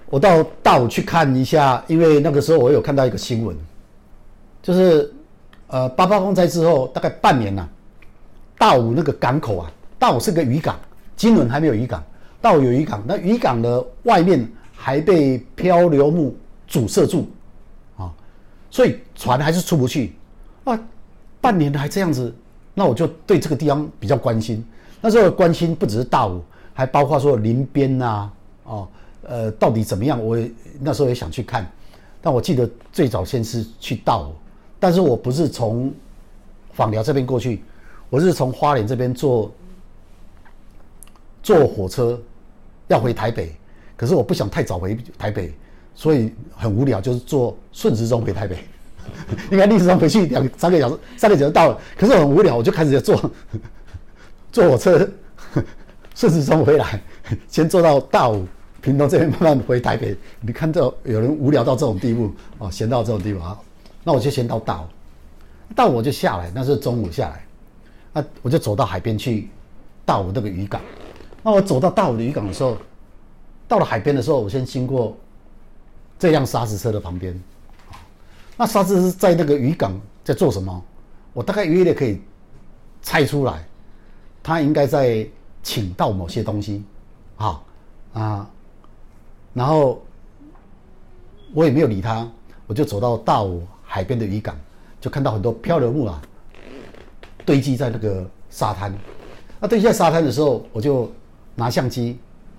[0.10, 3.58] 我到大武去看一下，因为那个时候我有看到一个新闻，
[4.62, 5.10] 就是
[5.68, 7.70] 呃八八风灾之后大概半年了，
[8.58, 10.78] 大武那个港口啊，大武是个渔港，
[11.16, 12.04] 金轮还没有渔港，
[12.42, 16.36] 大武有渔港，那渔港的外面还被漂流木
[16.68, 17.28] 阻塞住
[17.98, 18.12] 啊，
[18.70, 20.14] 所以船还是出不去
[20.64, 20.80] 啊。
[21.40, 22.34] 半年还这样子，
[22.74, 24.66] 那我就对这个地方比较关心。
[25.02, 26.42] 那时候关心不只是大武，
[26.74, 28.32] 还包括说林边呐，
[28.64, 28.88] 哦，
[29.24, 30.24] 呃，到底怎么样？
[30.24, 30.38] 我
[30.80, 31.70] 那时候也想去看。
[32.22, 34.32] 但我记得最早先是去大武，
[34.80, 35.94] 但是我不是从
[36.78, 37.62] 枋寮这边过去，
[38.10, 39.52] 我是从花莲这边坐
[41.44, 42.20] 坐火车
[42.88, 43.56] 要回台北。
[43.96, 45.54] 可是我不想太早回台北，
[45.94, 48.58] 所以很无聊，就是坐顺时钟回台北。
[49.52, 53.32] 应该历史上回去两三个小时，三个小时到了，可是很无聊，我就开始坐
[54.50, 55.08] 坐火车
[56.16, 57.02] 顺时钟回来，
[57.50, 58.48] 先坐到大武
[58.82, 60.16] 屏东这边，慢慢回台北。
[60.40, 63.60] 你看到有人无聊到这种地步哦，闲到这种地步啊，
[64.06, 64.86] 那我就先到大武，
[65.76, 67.46] 大武我就下来，那是中午下来，
[68.14, 69.50] 那我就走到海边去，
[70.06, 70.82] 大武那个渔港。
[71.44, 72.78] 那我走到大武的渔港的时候，
[73.68, 75.16] 到了海边的时候，我先经过
[76.18, 77.40] 这辆沙石车的旁边。
[78.56, 80.84] 那沙子是在那个渔港在做什么？
[81.34, 82.22] 我大概约略可以
[83.02, 83.66] 猜出来，
[84.42, 85.28] 他应该在
[85.64, 86.84] 请到某些东西，
[87.38, 87.62] 啊
[88.14, 88.50] 啊，
[89.54, 90.02] 然后
[91.54, 92.30] 我也没有理他，
[92.68, 94.56] 我就走到大武海边的渔港，
[95.02, 96.22] 就看到很多漂流木啊
[97.44, 98.94] 堆积在那个沙滩。
[99.60, 101.12] 那堆积在沙滩的时候，我就
[101.56, 102.18] 拿相机，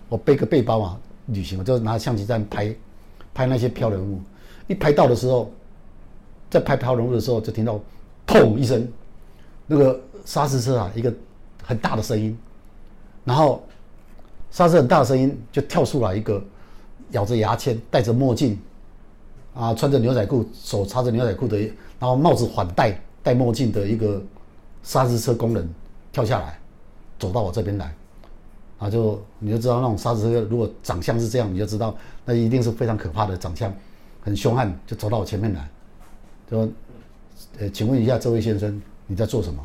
[0.09, 2.75] 我背个背包啊，旅行，我就拿相机在拍
[3.33, 4.21] 拍那些漂流物。
[4.67, 5.51] 一拍到的时候。
[6.51, 7.81] 在拍漂流物的时候，就听到
[8.29, 8.87] “砰”一声，
[9.67, 11.13] 那个砂石车啊，一个
[11.61, 12.39] 很大的声音，
[13.25, 13.61] 然后
[14.53, 16.41] 砂石很大的声音就跳出来一个
[17.11, 18.57] 咬着牙签、戴着墨镜，
[19.53, 21.59] 啊，穿着牛仔裤、手插着牛仔裤的，
[21.99, 24.23] 然后帽子反戴、戴墨镜的一个
[24.85, 25.69] 砂石车工人
[26.13, 26.57] 跳下来，
[27.19, 27.93] 走到我这边来，
[28.85, 33.73] 啊，就你就知道那种砂石车如果长相是这样，你就知道那一定是非常可怕的长相，
[34.21, 35.67] 很凶悍，就走到我前面来。
[36.51, 36.69] 说，
[37.59, 39.65] 呃，请问一下这位先生，你在做什么？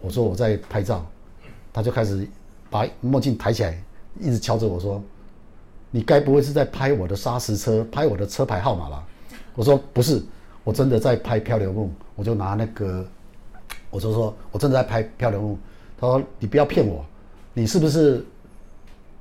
[0.00, 1.04] 我说我在拍照，
[1.72, 2.24] 他就开始
[2.70, 3.76] 把墨镜抬起来，
[4.20, 5.02] 一直敲着我说
[5.90, 9.04] ：“你该不会是在拍我的砂石车，拍我的车牌号码吧？”
[9.56, 10.22] 我说：“不是，
[10.62, 13.04] 我真的在拍漂流木。”我就拿那个，
[13.90, 15.58] 我就说：“我真的在拍漂流木。”
[16.00, 17.04] 他说：“你不要骗我，
[17.58, 18.24] 你是不是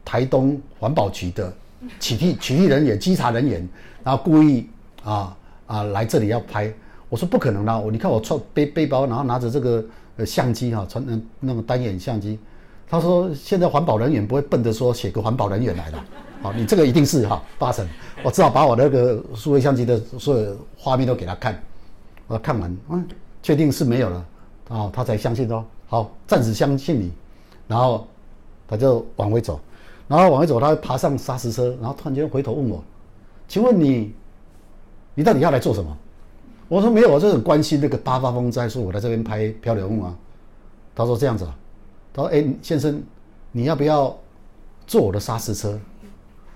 [0.05, 1.51] 台东环保局的
[1.99, 3.67] 取缔取缔人员、稽查人员，
[4.03, 4.69] 然后故意
[5.03, 5.35] 啊？”
[5.67, 6.73] 啊，来这里要拍，
[7.09, 7.77] 我说不可能啦！
[7.77, 9.83] 我你看我穿背背包，然后拿着这个
[10.15, 12.39] 呃相机哈，传那那个单眼相机。
[12.89, 16.05] 他说现在环保人员不会笨的说写个环保人员来了，
[16.41, 17.85] 好， 你这个一定是哈八成。
[18.23, 21.61] 我只好把我那个数位相机的所有画面都给他看，
[22.27, 23.05] 我看完，嗯，
[23.43, 24.25] 确定是没有了，
[24.69, 27.11] 啊，他才相信说好，暂时相信你，
[27.67, 28.07] 然后
[28.67, 29.59] 他就往回走，
[30.07, 32.83] 然后往回走，他爬上砂石车，然后突然间回头问我，
[33.47, 34.13] 请问你，
[35.15, 35.97] 你到底要来做什么？
[36.67, 40.15] 我说没有，我就很关心那个八八风灾，说我在这边拍漂流木啊。
[40.93, 41.55] 他说这样子啊，
[42.13, 43.01] 他说哎，先生，
[43.51, 44.13] 你要不要
[44.85, 45.79] 坐我的砂石车？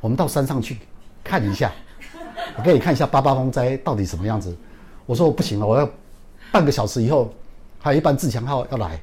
[0.02, 0.80] 我们到山上去
[1.24, 1.72] 看一下，
[2.58, 4.54] 我给你看一下八八风灾到底什么样子。
[5.06, 5.88] 我说我不行了，我要
[6.52, 7.32] 半个小时以后
[7.80, 9.00] 还有一班自强号要来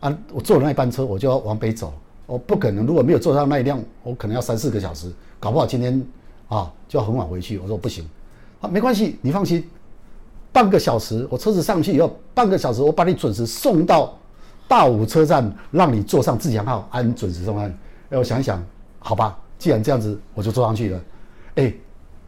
[0.00, 1.94] 啊，我坐了那一班车我就要往北走，
[2.26, 6.02] 我不可能如果没有坐上那一辆，我可能要三四个小时，搞不好今天
[6.48, 7.58] 啊就要很晚回去。
[7.58, 8.08] 我说不行，
[8.60, 9.68] 啊没关系，你放心。
[10.52, 14.14] 半个小时，我车子上去以后，半个小时我把你准时送到
[14.68, 17.70] 大武车站，让你坐上自强号，安准时送安。
[18.10, 18.62] 哎，我想一想，
[18.98, 21.00] 好吧，既然这样子，我就坐上去了。
[21.54, 21.72] 哎，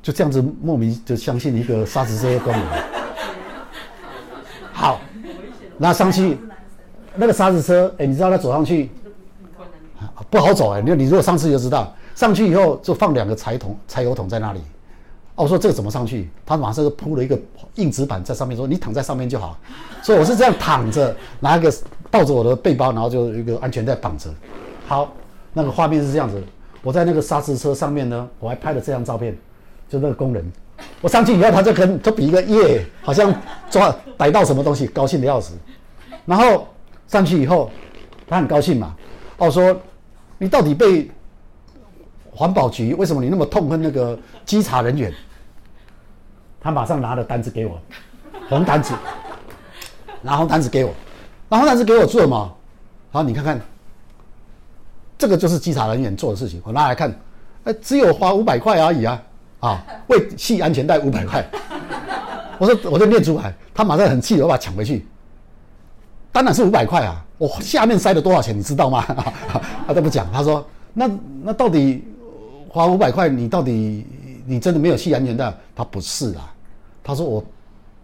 [0.02, 2.62] 就这样子莫名就相信一个砂石车的功能。
[4.72, 4.98] 好，
[5.76, 6.38] 那上去
[7.16, 8.88] 那个砂石车，哎，你知道他走上去
[10.35, 10.83] 不好走哎。
[10.83, 14.59] 你你如果上次就知道，上去以后就放两个柴桶、柴油桶在那里。
[15.37, 16.29] 哦，我说这个怎么上去？
[16.44, 17.38] 他马上就铺了一个
[17.77, 19.57] 硬纸板在上面，说你躺在上面就好。
[20.03, 21.73] 所以我是这样躺着，拿一个
[22.11, 24.29] 抱着我的背包，然后就一个安全带绑着。
[24.88, 25.12] 好，
[25.53, 26.42] 那个画面是这样子。
[26.83, 29.37] 我在那个砂石车上面呢，我还拍了这张照片，
[29.88, 30.53] 就那个工人。
[31.01, 33.33] 我上去以后，他就跟就比一个耶，好像
[33.70, 35.55] 抓逮到什么东西，高兴的要死。
[36.27, 36.66] 然后
[37.07, 37.70] 上去以后，
[38.27, 38.94] 他很高兴嘛。
[39.38, 39.77] 哦，说
[40.44, 41.11] 你到底被。
[42.37, 45.14] 环保局为什么你那么痛恨那个稽查人员？
[46.61, 47.80] 他马上拿了单子给我，
[48.48, 48.92] 红单子，
[50.20, 50.92] 拿红单子给我，
[51.48, 52.57] 拿红单子给我做什么？
[53.12, 53.61] 好，你看看，
[55.16, 56.61] 这个就是稽查人员做的事情。
[56.64, 57.16] 我拿来看，
[57.62, 59.22] 哎，只有花五百块而已啊！
[59.61, 61.46] 啊，为系安全带五百块。
[62.59, 65.07] 我说，我就念出来，他马上很气，我把它抢回去。
[66.35, 67.25] 当然是五百块啊！
[67.38, 69.07] 我下面塞了多少钱，你知道吗？
[69.87, 71.09] 他都不讲，他说，那
[71.44, 72.05] 那到底？
[72.68, 74.05] 花五百块，你到底
[74.44, 75.55] 你真的没有系安全带？
[75.77, 76.53] 他不是啊，
[77.05, 77.44] 他说我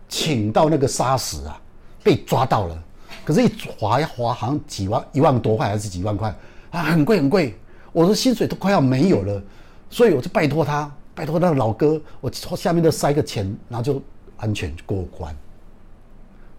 [0.09, 1.61] 请到那个沙石啊，
[2.05, 2.83] 被抓到了，
[3.25, 6.33] 可是一划一划好像几万一万多块还是几万块
[6.71, 7.57] 啊，很贵很贵。
[7.91, 9.43] 我的薪水都快要没有了，
[9.91, 14.01] 所以我就拜托他，拜托那个老哥，我下面再塞个钱，然后就
[14.37, 15.37] 安全过关。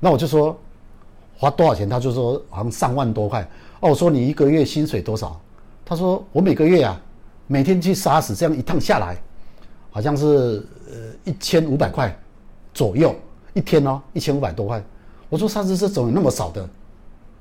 [0.02, 0.60] 那我就说
[1.42, 1.90] 花多少钱？
[1.90, 3.42] 他就说好像上万多块。
[3.80, 5.42] 哦，我说你一个月薪水多少？
[5.84, 7.02] 他说我每个月啊。
[7.48, 9.18] 每天去杀死，这样一趟下来，
[9.90, 12.18] 好像是呃一千五百块
[12.74, 13.14] 左右
[13.54, 14.82] 一天哦，一千五百多块。
[15.28, 16.66] 我说沙石车怎么有那么少的？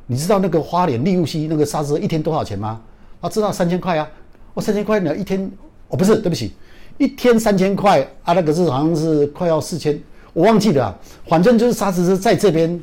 [0.08, 2.80] 你知道那个花莲立雾溪那个沙石车一天多少钱吗？
[3.22, 4.08] 他知道三千块啊。
[4.52, 5.48] 我三千块呢一天，
[5.86, 6.54] 哦不是，对不起，
[6.98, 9.96] 一天三千块啊，那个是好像是快要四千，
[10.32, 10.98] 我忘记了。
[11.28, 12.82] 反正就是沙石车在这边，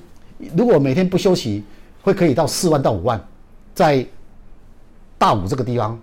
[0.55, 1.63] 如果每天不休息，
[2.01, 3.21] 会可以到四万到五万，
[3.73, 4.05] 在
[5.17, 5.97] 大武这个地方。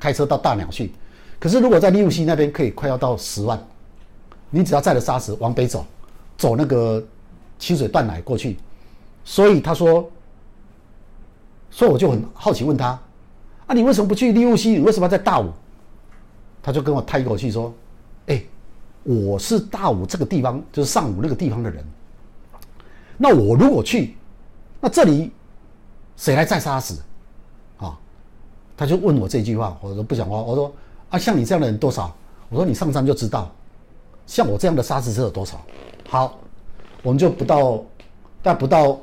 [0.00, 0.90] 开车到大鸟去，
[1.38, 3.56] 可是如果在立雾溪那边可以快要到十万，
[4.50, 5.86] 你只要载着砂石往北走，
[6.36, 7.00] 走那个
[7.56, 8.56] 清水断奶过去，
[9.22, 10.10] 所以他说，
[11.70, 12.98] 所以我就很好奇问他，
[13.68, 14.70] 啊，你为什么不去立雾溪？
[14.70, 15.52] 你为什么要在大武？
[16.60, 17.72] 他就跟我叹一口气说，
[18.26, 18.42] 哎，
[19.04, 21.84] 我是大武这个地方，就是上武那个地方的人，
[23.22, 24.16] 那我如果去，
[24.80, 25.30] 那这里
[26.16, 26.94] 谁来载砂石？
[28.76, 30.38] 他就问我这句话，我说不讲话。
[30.38, 30.74] 我说
[31.10, 32.12] 啊，像你这样的人多少？
[32.48, 33.48] 我说你上山就知道，
[34.26, 35.60] 像我这样的沙石车有多少？
[36.08, 36.36] 好，
[37.00, 37.76] 我们就不到，
[38.42, 38.98] 大概不到，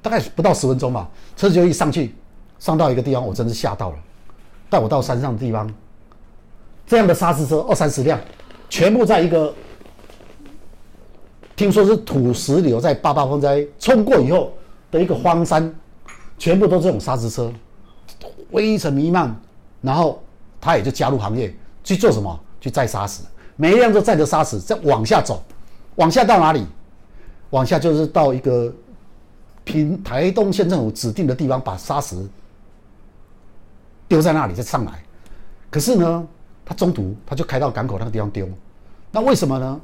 [0.00, 2.14] 大概不到十分钟吧，车子就一上去，
[2.58, 3.98] 上到一个地方，我真是吓到了。
[4.70, 5.70] 带我到山上的地方，
[6.86, 8.18] 这样的沙石车二三十辆，
[8.70, 9.52] 全部在一个，
[11.56, 14.52] 听说是土石流在八八风灾冲过以后
[14.90, 15.72] 的一个荒山，
[16.38, 17.52] 全部都是这种砂石车。
[18.50, 19.34] 灰尘弥漫，
[19.80, 20.22] 然后
[20.60, 22.38] 他也就加入行业去做什么？
[22.60, 23.22] 去载砂石，
[23.56, 25.42] 每一辆都载着砂石再往下走，
[25.96, 26.66] 往下到哪里？
[27.50, 28.72] 往下就是到一个
[29.64, 32.16] 平台东县政府指定的地方，把砂石
[34.06, 35.02] 丢在那里再上来。
[35.70, 36.26] 可是呢，
[36.64, 38.48] 他中途他就开到港口那个地方丢，
[39.10, 39.80] 那为什么呢？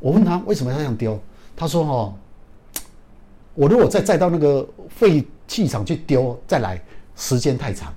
[0.00, 1.18] 我问他为什么要这样丢？
[1.56, 2.14] 他说：“哦，
[3.54, 6.80] 我如果再再到那个废弃场去丢，再来。”
[7.20, 7.92] 时间太长，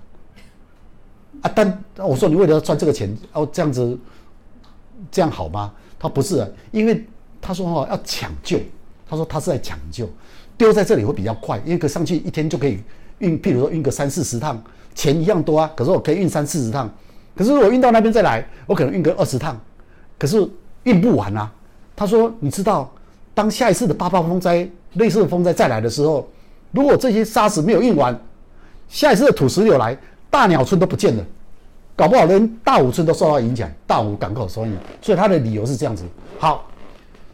[1.44, 1.52] 啊！
[1.54, 3.96] 但我说你为了要赚这个钱，哦，这样子，
[5.12, 5.72] 这样好吗？
[6.00, 7.06] 他不是啊，因为
[7.40, 8.60] 他说哦要抢救，
[9.08, 10.10] 他说他是在抢救，
[10.58, 12.80] 丢在这里会比较快，因为可上去一天就可以
[13.20, 14.60] 运，譬如说运个三四十趟，
[14.96, 15.72] 钱一样多啊。
[15.76, 16.92] 可是我可以运三四十趟，
[17.36, 19.56] 可是我运到那边再来，我可能运个二十趟，
[20.18, 20.50] 可是
[20.86, 21.54] 运不完啊。
[21.96, 22.92] 他说你知道，
[23.34, 26.28] 当下一次的八八风灾类似的风灾再来的时候，
[26.72, 28.18] 如果这些沙石没有运完，
[28.90, 29.98] 下一次的土石流来，
[30.30, 31.24] 大鸟村都不见了，
[31.96, 34.82] 搞不好连大武村都受到影响，大武港口受影响。
[35.02, 36.04] 所以他的理由是这样子。
[36.40, 36.68] 好，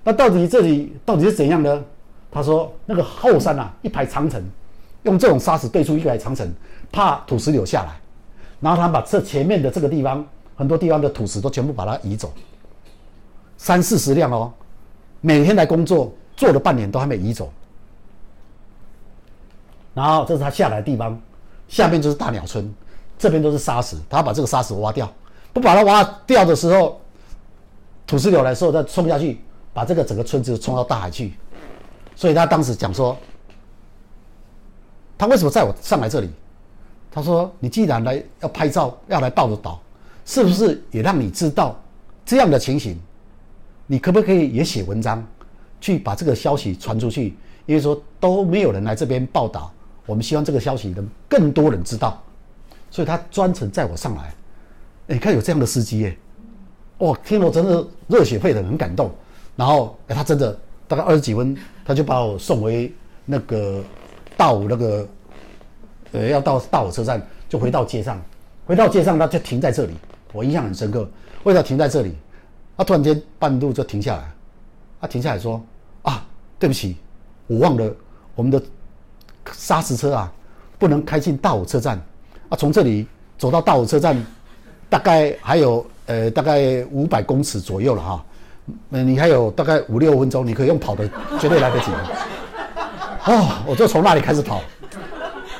[0.03, 1.83] 那到底这里到底是怎样呢？
[2.29, 4.43] 他说那个后山啊，一排长城，
[5.03, 6.47] 用这种沙石堆出一排长城，
[6.91, 7.95] 怕土石流下来，
[8.59, 10.23] 然后他把这前面的这个地方
[10.55, 12.31] 很多地方的土石都全部把它移走，
[13.57, 14.53] 三四十辆哦，
[15.21, 17.51] 每天来工作，做了半年都还没移走。
[19.93, 21.19] 然后这是他下来的地方，
[21.67, 22.73] 下面就是大鸟村，
[23.17, 25.11] 这边都是沙石，他要把这个沙石挖掉，
[25.51, 27.01] 不把它挖掉的时候，
[28.05, 29.41] 土石流来的时候再冲下去，
[29.73, 31.33] 把这个整个村子冲到大海去。
[32.15, 33.17] 所以他当时讲说，
[35.17, 36.29] 他为什么在我上来这里？
[37.09, 39.81] 他说：“你既然来要拍照，要来报道，
[40.23, 41.75] 是不是也让你知道
[42.23, 42.99] 这样的情形？
[43.87, 45.25] 你可不可以也写文章，
[45.81, 47.35] 去把这个消息传出去？
[47.65, 49.73] 因为说都没有人来这边报道。”
[50.05, 52.23] 我们希望这个消息能更多人知道，
[52.89, 54.33] 所以他专程载我上来。
[55.05, 56.17] 你看有这样的司机耶，
[56.99, 59.11] 哦，听了真的热血沸腾，很感动。
[59.57, 62.89] 然后，哎，他真的大概二十几分，他就把我送回
[63.25, 63.83] 那个
[64.37, 65.09] 大武那个，
[66.13, 68.17] 呃，要到大武车站，就回到街上。
[68.65, 69.93] 回到街上，他就停在这里，
[70.31, 71.01] 我印象很深刻。
[71.43, 72.13] 为什么停在这里？
[72.77, 74.31] 他突然间半路就停下来，
[75.01, 75.61] 他停下来说
[76.03, 76.23] ：“啊，
[76.59, 76.95] 对不起，
[77.47, 77.91] 我忘了
[78.35, 78.61] 我们的。”
[79.53, 80.29] 砂石车啊，
[80.77, 81.97] 不能开进大武车站
[82.49, 82.57] 啊！
[82.57, 84.21] 从这里走到大武车站，
[84.89, 88.25] 大概还有呃大概五百公尺左右了哈。
[88.89, 91.09] 那你还有大概五六分钟，你可以用跑的，
[91.39, 91.91] 绝对来得及。
[93.23, 94.61] 哦，我就从那里开始跑，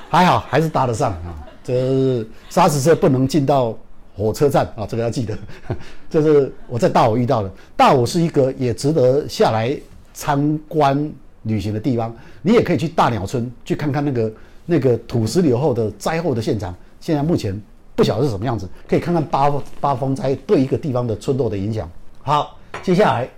[0.10, 1.34] 还好还是搭得上啊。
[1.64, 3.74] 这砂石车不能进到
[4.18, 5.38] 火车站啊，这个要记得。
[6.10, 7.52] 这是我在大武遇到的。
[7.76, 9.80] 大武是一个也值得下来
[10.14, 11.10] 参观。
[11.44, 14.34] 旅行的地方，你也可以去大鸟村去看看那个
[14.66, 16.76] 那个土石流后的灾后的现场。
[17.00, 17.58] 现在目前
[17.96, 19.50] 不晓得是什么样子，可以看看八
[19.80, 21.90] 八风灾对一个地方的村落的影响。
[22.22, 23.30] 好，接下来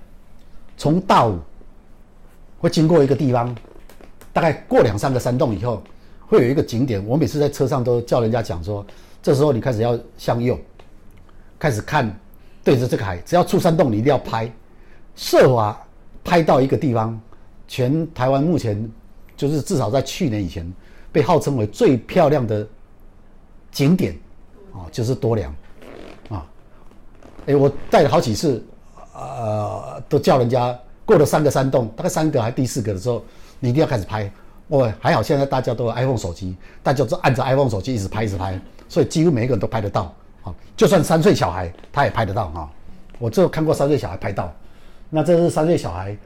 [0.76, 1.38] 从大武
[2.58, 3.56] 会经过一个地方，
[4.34, 5.84] 大概过两三个山洞以后，
[6.26, 7.06] 会有一个景点。
[7.06, 8.84] 我每次在车上都叫人家讲说，
[9.22, 10.58] 这时候你开始要向右，
[11.60, 12.12] 开始看
[12.64, 14.50] 对着这个海，只要出山洞，你一定要拍，
[15.16, 15.86] 设法
[16.24, 17.20] 拍到一个地方。
[17.68, 18.90] 全台湾目前，
[19.38, 20.74] 就是至少在去年以前，
[21.12, 22.68] 被号称为最漂亮的
[23.72, 24.18] 景点，
[24.74, 25.56] 啊，就是多良，
[26.30, 26.44] 啊，
[27.46, 28.66] 哎，我带了好几次，
[29.14, 33.24] 呃，都叫人家过了三个山洞，大概三个还第四个的时候，
[33.60, 34.32] 你一定要开始拍。
[34.70, 40.12] 哦，还好现在大家都有 iPhone 手机，大家就按着 iPhone 手机一直拍一直拍，所以几乎每一个人都拍得到，
[40.76, 42.70] 就算三岁小孩他也拍得到啊。
[43.18, 44.54] 我就看过三岁小孩拍到，
[45.10, 46.18] 那这是三岁小孩。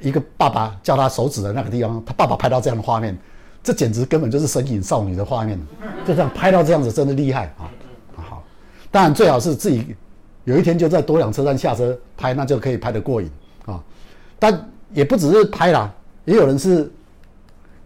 [0.00, 3.16] 一个爸爸叫他手指的那个地方，他爸爸拍到这样的画面，
[3.62, 5.58] 这简直根本就是神隐少女的画面，
[6.04, 7.70] 就这样拍到这样子，真的厉害啊！
[8.16, 8.42] 好，
[8.90, 9.94] 当然最好是自己
[10.42, 13.30] 有一天就在多良车站下车拍，那就可以拍得过瘾
[13.64, 13.82] 啊。
[14.38, 15.90] 但也不只是拍啦，
[16.24, 16.92] 也有人是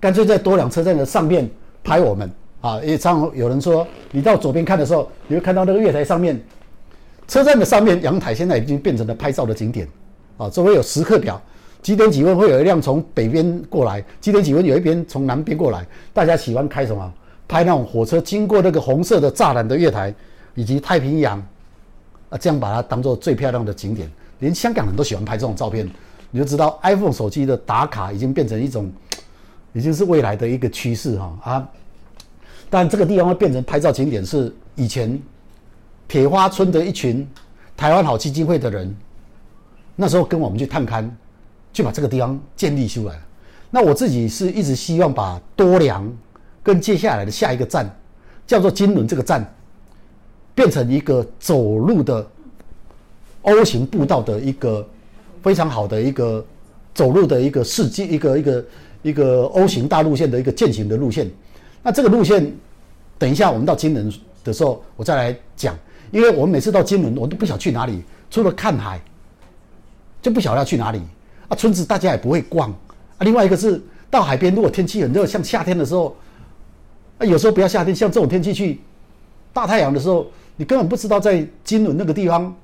[0.00, 1.48] 干脆在多良车站的上面
[1.84, 2.28] 拍我们
[2.60, 2.80] 啊。
[2.82, 6.40] 也常有人说，你到左边看的时候，你会看到那个月台上面，
[7.26, 9.88] 车站的上面阳台现在已经变成了拍照的景点
[10.36, 11.40] 啊，周围有时刻表。
[11.80, 14.04] 几点几分会有一辆从北边过来？
[14.20, 15.86] 几点几分有一边从南边过来？
[16.12, 17.14] 大家喜欢开什么？
[17.46, 20.12] 拍那种火车经过那个红色的栅栏的月台，
[20.54, 21.38] 以及太平洋，
[22.30, 24.10] 啊，这样把它当做最漂亮的景点。
[24.40, 25.88] 连香港人都喜欢拍这种照片，
[26.32, 28.92] 你就知道 iPhone 手机的打卡已经变成一种，
[29.72, 31.68] 已经是未来的一个趋势哈啊！
[32.70, 35.20] 但这个地方会变成拍照景点，是以前
[36.06, 37.26] 铁花村的一群
[37.76, 38.94] 台湾好基金会的人，
[39.96, 41.08] 那时候跟我们去探勘。
[41.70, 43.14] 就把这个地方建立出来。
[43.70, 46.10] 那我自己是一直希望把多良
[46.60, 47.88] 跟接下来的下一个站，
[48.46, 49.46] 叫做金轮这个站，
[50.56, 52.26] 变成一个走路的
[53.42, 54.84] O 型步道的一个
[55.42, 56.44] 非常好的一个
[56.94, 58.64] 走路的一个世界，一个一个
[59.02, 61.30] 一个 O 型大路线的一个健行的路线。
[61.82, 62.52] 那这个路线，
[63.18, 64.12] 等一下我们到金仑
[64.44, 65.76] 的时候，我再来讲。
[66.10, 68.98] 因为我们每次到金仑，我都不晓得去哪里，除了看海，
[70.22, 71.02] 就不晓得要去哪里。
[71.48, 73.20] 啊，村子大家也不会逛啊。
[73.20, 73.78] 另外一个是
[74.10, 76.16] 到海边，如果天气很热，像夏天的时候，
[77.18, 78.80] 啊，有时候不要夏天，像这种天气去
[79.52, 80.26] 大太阳的时候，
[80.56, 82.54] 你根本不知道在金仑那个地方，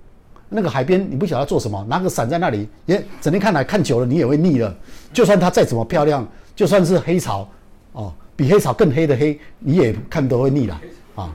[0.49, 4.75] 那个海边，你不晓得做什么，拿个伞在那里，也整天看海看久了，你也会腻了。
[5.13, 7.47] 就算它再怎么漂亮，就算是黑潮，
[7.93, 10.81] 哦，比黑草更黑的黑，你也看都会腻了
[11.15, 11.35] 啊。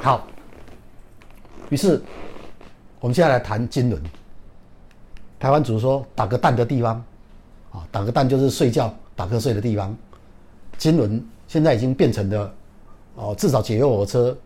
[0.00, 0.26] 好，
[1.68, 2.00] 于是
[2.98, 4.02] 我们现在来谈金轮。
[5.38, 7.02] 台湾主说打个蛋的地方，
[7.72, 9.96] 啊，打个蛋就是睡觉打瞌睡的地方。
[10.76, 12.54] 金轮现在已经变成了
[13.14, 14.36] 哦，至少解忧火车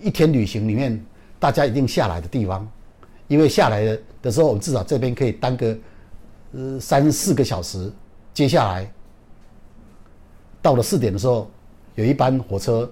[0.00, 1.02] 一天旅行里面
[1.38, 2.68] 大家一定下来的地方，
[3.28, 5.78] 因为下来的时候，我们至少这边可以耽个
[6.52, 7.90] 呃三四个小时。
[8.34, 8.90] 接下来
[10.62, 11.50] 到了四点的时候，
[11.96, 12.90] 有一班火车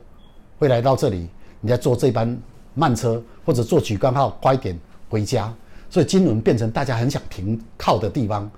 [0.59, 1.29] 会来到这里，
[1.61, 2.37] 你再坐这班
[2.75, 5.51] 慢车或者坐莒光号快点回家。
[5.89, 8.49] 所以金轮变成大家很想停靠的地方，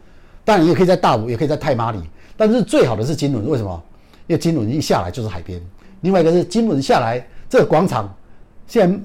[0.44, 1.98] 当然也可以在大武，也可以在太麻里，
[2.36, 3.82] 但是最好的是金轮，为什么？
[4.26, 5.58] 因为金轮一下来就是海边。
[6.02, 8.14] 另外一个是金轮下来这个广场，
[8.66, 8.98] 现在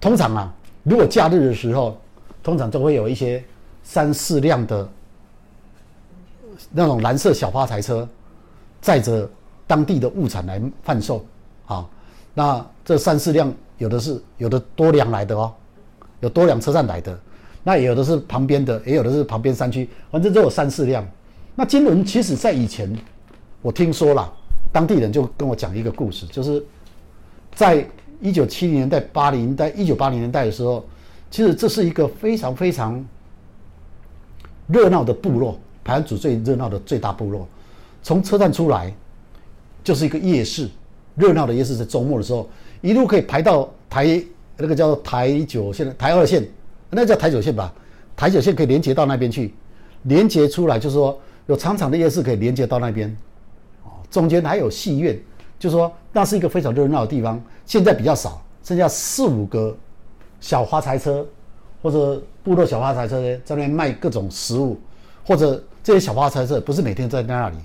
[0.00, 1.98] 通常啊，如果假日的时候，
[2.42, 3.42] 通常都会有一些
[3.82, 4.88] 三四辆的
[6.70, 8.08] 那种蓝色小发财车，
[8.80, 9.28] 载着
[9.66, 11.24] 当地的物产来贩售
[11.66, 11.88] 啊。
[12.34, 15.52] 那这三四辆有的是有的多辆来的哦，
[16.20, 17.18] 有多辆车站来的。
[17.62, 21.06] 那也有的是旁边的，也有的是旁边山区，反正都有三四辆。
[21.54, 22.94] 那金轮其实在以前，
[23.62, 24.30] 我听说了，
[24.70, 26.62] 当地人就跟我讲一个故事，就是
[27.54, 27.88] 在
[28.20, 30.84] 一九七零年代、八零年代、一九八零年代的时候，
[31.30, 33.02] 其实这是一个非常非常
[34.66, 37.46] 热闹的部落，排湾族最热闹的最大部落。
[38.02, 38.94] 从车站出来
[39.84, 40.68] 就是一个夜市，
[41.14, 42.48] 热闹的夜市，在周末的时候，
[42.80, 44.20] 一路可以排到台
[44.56, 46.44] 那个叫做台九线、台二线。
[46.96, 47.72] 那叫台九线吧，
[48.14, 49.52] 台九线可以连接到那边去，
[50.04, 53.08] 连接出来就是说有长长的夜市可以连接到那边，
[53.82, 55.20] 哦，中间还有戏院，
[55.58, 57.42] 就说那是一个非常热闹的地方。
[57.66, 59.76] 现在比较少，剩下四五个
[60.38, 61.26] 小发财车
[61.82, 64.78] 或者部落小发财车，在那边卖各种食物，
[65.26, 67.56] 或者这些小发财车不是每天在那里，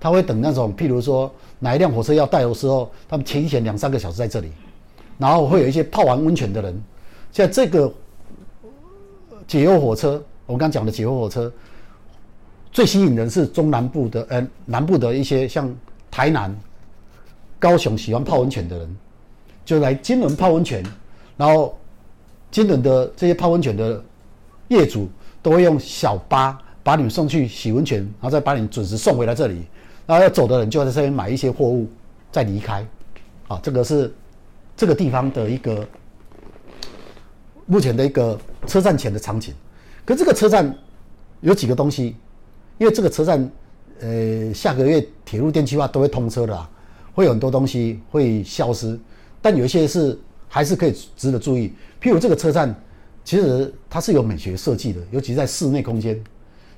[0.00, 4.50] 他会等那种譬如说哪一辆火车要带的时候，他们提前两三个小时在这里，
[5.18, 6.82] 然后会有一些泡完温泉的人，
[7.30, 7.92] 现在这个。
[9.46, 10.12] 解忧火车，
[10.46, 11.52] 我刚刚讲的解忧火车，
[12.70, 15.74] 最吸引人是中南部的，呃，南部的一些像
[16.08, 16.56] 台南、
[17.58, 18.96] 高雄喜欢泡温泉的人，
[19.64, 20.84] 就来金轮泡温泉，
[21.36, 21.76] 然后
[22.52, 24.00] 金轮的这些泡温泉的
[24.68, 25.08] 业主
[25.42, 29.64] 都会用小巴把你们送去洗温泉，然后再把你准时送回来这里，
[30.10, 31.86] 然后要走的人就在这边买一些货物
[32.32, 32.84] 再离开，
[33.46, 34.12] 啊，这个是
[34.76, 35.86] 这个地方的一个。
[37.64, 38.36] 目前的一个
[38.66, 39.54] 车站前的场景，
[40.04, 40.76] 可这个车站
[41.42, 42.16] 有几个东西，
[42.78, 43.48] 因为这个车站，
[44.00, 46.68] 呃，下个月铁路电气化都会通车的啊，
[47.14, 48.98] 会有很多东西会消失，
[49.40, 51.72] 但有一些是还是可以值得注意。
[52.02, 52.74] 譬如这个车站，
[53.22, 56.20] 其实它是有美学设计的，尤其在室内空间，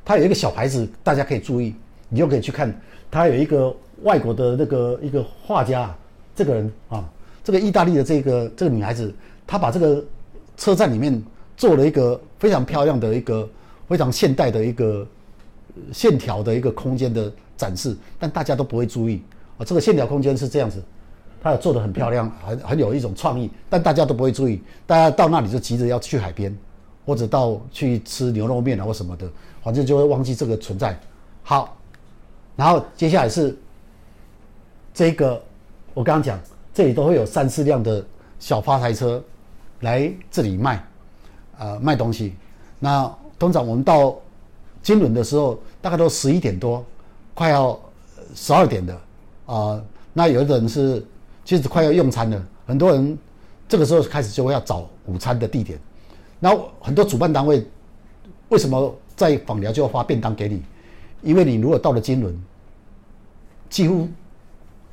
[0.04, 1.74] 它有一个小牌子，大家可以注意，
[2.10, 2.78] 你就可以去看，
[3.12, 5.94] 他有一个外国的那个一个画家，
[6.34, 7.08] 这个人啊，
[7.44, 9.14] 这个意大利的这个这个女孩子，
[9.46, 10.04] 她把这个。
[10.54, 11.20] 车站里面
[11.56, 13.48] 做了一个非常漂亮的一个
[13.88, 15.04] 非常现代的一个
[15.90, 19.22] 线条的一个空间的展示，但大家都不会注意
[19.56, 19.64] 啊。
[19.64, 20.80] 这个线条空间是这样子，
[21.42, 24.62] 它有做得很漂亮，很很有一种创意，但大家都不会注意。
[24.86, 26.56] 大家到那里就急着要去海边，
[27.06, 29.26] 或者到去吃牛肉面啊或什么的，
[29.62, 30.96] 反正就会忘记这个存在。
[31.42, 31.76] 好，
[32.56, 33.56] 然后接下来是
[34.94, 35.42] 这个，
[35.94, 36.38] 我刚刚讲，
[36.74, 38.04] 这里都会有三四辆的
[38.38, 39.22] 小发财车。
[39.80, 40.80] 来这里卖，
[41.58, 42.36] 呃，卖东西。
[42.78, 44.16] 那通常我们到
[44.80, 46.84] 金轮的时候，大概都十一点多，
[47.34, 47.76] 快要
[48.32, 48.96] 十二点的
[49.46, 49.82] 啊、
[50.12, 51.04] 那有的人是
[51.44, 53.18] 其实快要用餐了，很多人
[53.68, 55.76] 这个时候开始就会要找午餐的地点。
[56.38, 57.66] 那很多主办单位
[58.48, 60.62] 为什么在访聊就要发便当给你？
[61.22, 62.36] 因为你如果到了金轮，
[63.70, 64.02] 几乎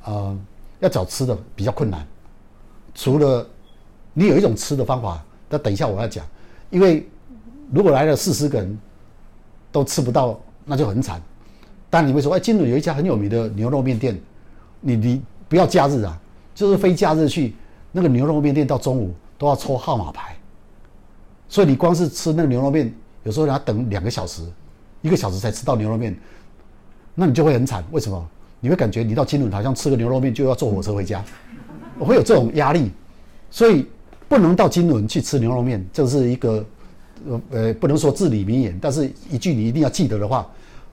[0.02, 0.38] 啊、呃、
[0.80, 2.06] 要找吃的比较困难，
[2.94, 3.46] 除了。
[4.12, 6.26] 你有一种吃的方法，那等一下我要讲，
[6.68, 7.08] 因为
[7.72, 8.78] 如果来了四十个人，
[9.70, 11.22] 都吃不到，那就很惨。
[11.88, 14.20] 但你会说，哎，金轮有一家很有名的牛肉面店，
[14.80, 16.20] 你你不要假日啊，
[16.56, 17.54] 就是非假日去
[17.92, 20.36] 那个牛肉面店，到中午都要抽号码牌，
[21.48, 24.42] 所以你光是吃那个牛肉面，有时候你要等两个小时，
[25.02, 26.16] 一个小时才吃到牛肉面，
[27.14, 27.84] 那你就会很惨。
[27.90, 28.28] 为什么？
[28.60, 31.24] 你会感觉你到金轮好像吃个牛肉面就要坐火车回家，
[31.98, 32.90] 我会有这种压力，
[33.50, 33.86] 所以。
[34.30, 36.64] 不能到金轮去吃牛肉面，这是一个，
[37.50, 40.48] 呃，不能说至理名言，但是一句你一定要记得的话，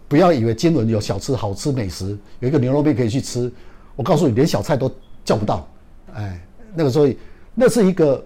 [0.08, 3.51] 不要以为金轮有小吃、好吃美食，有一个牛肉面可以去吃。
[3.95, 4.91] 我告诉你，连小菜都
[5.24, 5.68] 叫不到，
[6.16, 6.41] 哎，
[6.74, 7.16] 那个所以
[7.53, 8.26] 那是一个，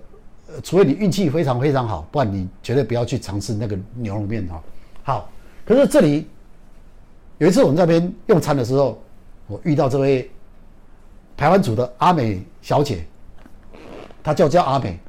[0.64, 4.64] 除非你运气非常非常好，不然你绝对不要去尝试那个牛肉面哈。
[5.04, 5.30] 好，
[5.72, 6.28] 可是这里
[7.38, 9.02] 有一次我们在那边用餐的时候，
[9.48, 10.30] 我遇到这位
[11.38, 13.06] 台湾组的阿美小姐。
[14.22, 15.00] 她叫叫阿美，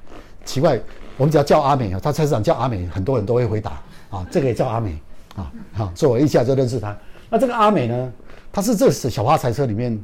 [0.45, 0.81] 奇怪，
[1.17, 3.73] 我们只要叫阿美啊，他菜市场叫阿美，很多人都会回答
[4.09, 4.97] 啊，这个也叫阿美
[5.35, 6.97] 啊，好，所以我一下就认识她。
[7.29, 8.13] 那这个阿美呢，
[8.53, 10.01] 她是这次小发财车里面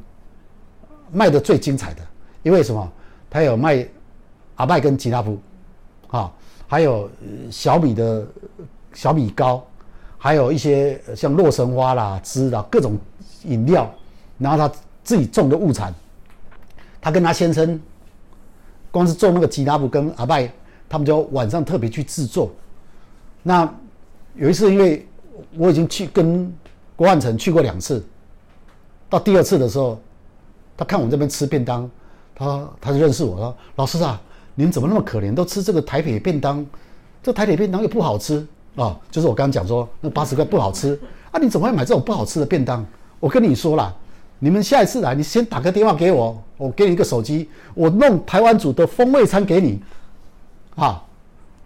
[1.13, 2.03] 卖的最精彩的，
[2.43, 2.93] 因为什么？
[3.31, 3.87] 她有卖
[4.57, 5.39] 阿拜跟吉拉夫，
[6.09, 6.33] 啊，
[6.67, 7.09] 还有
[7.49, 8.27] 小米的
[8.93, 9.65] 小米糕，
[10.19, 12.99] 还有一些像洛神花啦、汁啦各种
[13.45, 13.89] 饮料，
[14.37, 15.95] 然后他自己种的物产，
[17.01, 17.81] 他跟他先生
[18.91, 20.51] 光是种那个吉拉布跟阿拜，
[20.89, 22.51] 他们就晚上特别去制作。
[23.43, 23.73] 那
[24.35, 25.07] 有一次，因为
[25.57, 26.53] 我已经去跟
[26.97, 28.05] 郭汉城去过两次，
[29.09, 29.99] 到第二次的时候，
[30.77, 31.89] 他看我们这边吃便当，
[32.35, 34.21] 他他就认识我说：“老师啊，
[34.57, 36.67] 您怎么那么可怜，都吃这个台北便当？
[37.23, 38.47] 这台北便当又不好吃、
[38.83, 38.97] 哦！
[39.11, 40.99] 就是我刚刚讲说那八十块不好吃
[41.31, 42.85] 啊，你怎么会买这种不好吃的便当？
[43.21, 43.93] 我跟你说啦，
[44.39, 49.81] 你们下一次来，你先打个电话给我，我给你一个手机，我弄台湾组的风味餐给你，
[50.77, 51.03] 啊，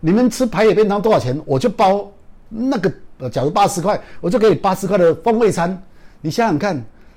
[0.01, 2.11] 你们吃排野便当多少钱，我就包
[2.49, 5.81] 那个。”呃，假如八十块，我就给你八十块的风味餐。
[6.23, 6.75] 你想想看，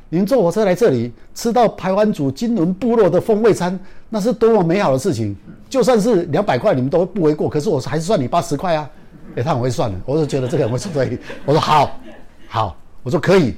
[0.10, 3.80] 你们坐火车来这里吃到排湾组金轮部落的风味餐，
[4.10, 5.36] 那是多么美好的事情！
[5.68, 7.50] 就算是两百块，你们都不为过。
[7.50, 8.88] 可是我还是算你八十块啊！
[9.36, 10.94] 哎，他很会算的，我就觉得这个很会算。
[10.94, 12.00] 对，我说好，
[12.48, 13.56] 好，我说可以。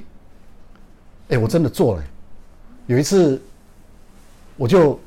[1.28, 2.04] 哎，我真的做了。
[2.86, 3.40] 有一次，
[4.56, 4.98] 我就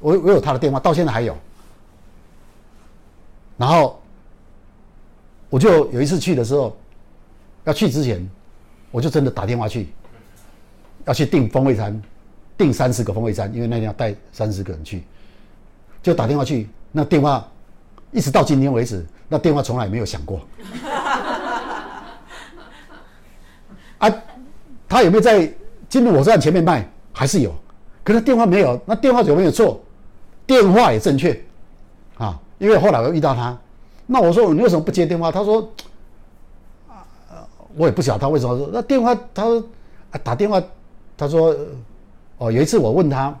[0.00, 1.36] 我我有他的电话，到现在还有。
[3.56, 4.00] 然后。
[5.50, 6.76] 我就有一次去的时候，
[7.64, 8.28] 要去之前，
[8.90, 9.88] 我就真的打电话去，
[11.06, 12.02] 要去订风味餐，
[12.58, 15.04] 订三十个风味餐，因为那天要带三十个人去，
[16.02, 17.48] 就打电话去，那电话
[18.12, 20.40] 一直到今天为止，那电话从来没有响过。
[23.98, 24.12] 啊，
[24.88, 25.52] 他有没有在
[25.88, 26.88] 进入火车站前面卖？
[27.12, 27.52] 还是有，
[28.04, 29.80] 可是电话没有，那电话有没有错？
[30.46, 31.38] 电话也正确，
[32.16, 33.58] 啊，因为后来我遇到他。
[34.06, 35.32] 那我说你为什么不接电话？
[35.32, 35.68] 他说，
[37.76, 38.70] 我也不晓得他为什么说。
[38.72, 39.62] 那电话他说
[40.22, 40.62] 打电话，
[41.16, 41.54] 他说，
[42.38, 43.36] 哦有一次我问他，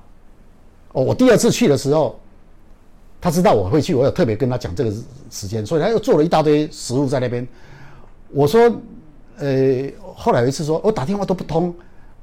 [0.92, 2.18] 哦我第二次去的时候，
[3.20, 4.90] 他知道我会去，我有特别跟他讲这个
[5.30, 7.46] 时间，所以他又做了一大堆食物在那边。
[8.30, 8.60] 我说，
[9.38, 11.74] 呃后来有一次说我打电话都不通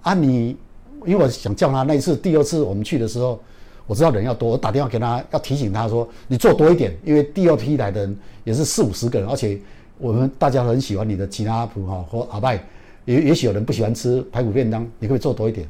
[0.01, 0.57] 啊你，
[1.05, 3.39] 因为我想叫他那一次第二次我们去的时候。
[3.87, 9.59] 我知道人要多，我打电话给他，要提醒他说：“你做多一点，因为第二批来的人也是四五十个人，而且
[9.99, 12.59] 我们大家很喜欢你的吉拉普哈或阿拜，
[13.05, 15.69] 也也许有人不喜欢吃排骨便当，你可可以做多一点？”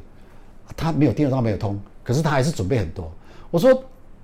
[0.74, 3.12] 他没有电话没有通，可是他还是准备很多。
[3.50, 3.70] 我说：“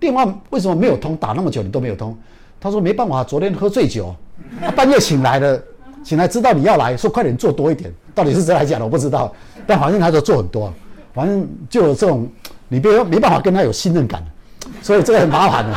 [0.02, 1.16] 电话为什么没有通？
[1.16, 2.16] 打那么久你都没有通？”
[2.60, 4.12] 他说：“没办法，昨天喝醉酒，
[4.60, 5.62] 他半夜醒来了，
[6.02, 9.32] 醒来知道你要来说快点做多一点，到底是真还是假的我不知道，
[9.64, 10.74] 但反正他就做很多，
[11.14, 12.28] 反正就有这种。”
[12.66, 14.24] 你别没办法跟他有信任感，
[14.80, 15.76] 所以这个很麻烦的。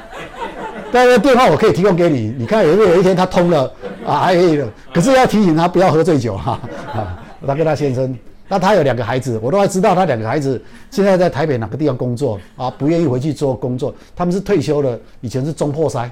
[0.90, 3.70] 但是电话我可以提供给你，你看有没有一天他通了
[4.06, 4.20] 啊？
[4.20, 6.58] 还可以的，可是要提醒他不要喝醉酒哈
[6.94, 7.22] 啊！
[7.46, 8.16] 他跟他先生，
[8.48, 12.70] 那他有两个孩子，我都还知道他两个孩子现在在台北哪个地方工作啊？
[12.70, 16.10] 不愿意回去做工作，他们是退休了，以前是中破塞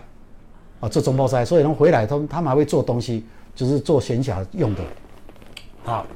[0.80, 3.24] 啊，做中破塞，所以他们回来，他们他们还会做东西，
[3.55, 4.82] 就是做闲暇用的，
[5.85, 6.07] 好，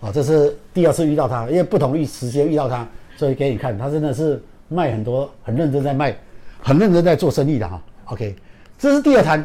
[0.00, 6.16] 好，这是第二次遇到他，因为不同时间遇到他，所以给你看，他真的是卖很多，很认真在卖，
[6.60, 7.82] 很认真在做生意的哈。
[8.04, 8.36] OK，
[8.78, 9.44] 这是第二摊，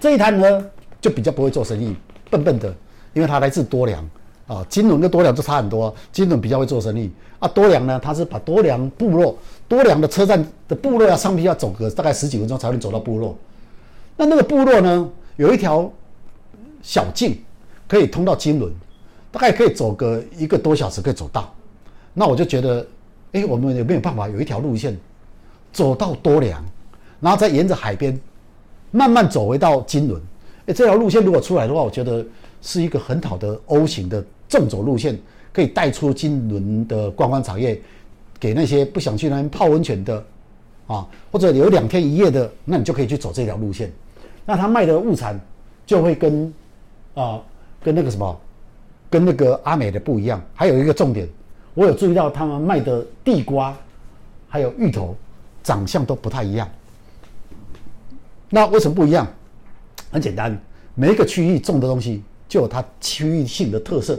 [0.00, 0.66] 这一摊呢
[1.00, 1.94] 就比较不会做生意，
[2.32, 2.74] 笨笨的，
[3.12, 4.02] 因为他来自多良
[4.46, 7.08] 啊，金仑跟多良就差很多，金仑比较会做生意
[7.38, 9.36] 啊，多良呢，他是把多良部落，
[9.68, 13.36] 多良的车站的部落要上去要走个大概十几分钟才能走到部落，
[14.16, 15.88] 那那个部落呢有一条
[16.82, 17.38] 小径
[17.86, 18.72] 可以通到金仑。
[19.32, 21.50] 大概可以走个一个多小时，可以走到。
[22.12, 22.86] 那我就觉得，
[23.32, 24.94] 哎，我们有没有办法有一条路线，
[25.72, 26.62] 走到多良，
[27.18, 28.20] 然后再沿着海边
[28.90, 30.20] 慢慢走回到金仑？
[30.66, 32.24] 哎，这条路线如果出来的话，我觉得
[32.60, 35.18] 是一个很好的 O 型的纵走路线，
[35.52, 37.80] 可以带出金轮的观光产业，
[38.38, 40.24] 给那些不想去那边泡温泉的
[40.86, 43.92] 啊，或者有两天一夜的，那你就可以去走这条路线。
[44.44, 45.40] 那他卖的物产
[45.86, 46.54] 就会跟
[47.14, 47.40] 啊，
[47.82, 48.40] 跟那个什么。
[49.10, 51.28] 跟那个阿美的不一样，还有一个重点，
[51.74, 53.76] 我有注意到他们卖的地瓜，
[54.48, 55.14] 还有芋头，
[55.62, 56.66] 长相都不太一样。
[58.48, 59.26] 那为什么不一样？
[60.12, 60.56] 很简单，
[60.94, 64.16] 每一个区域种的东西就有它区域性的特色，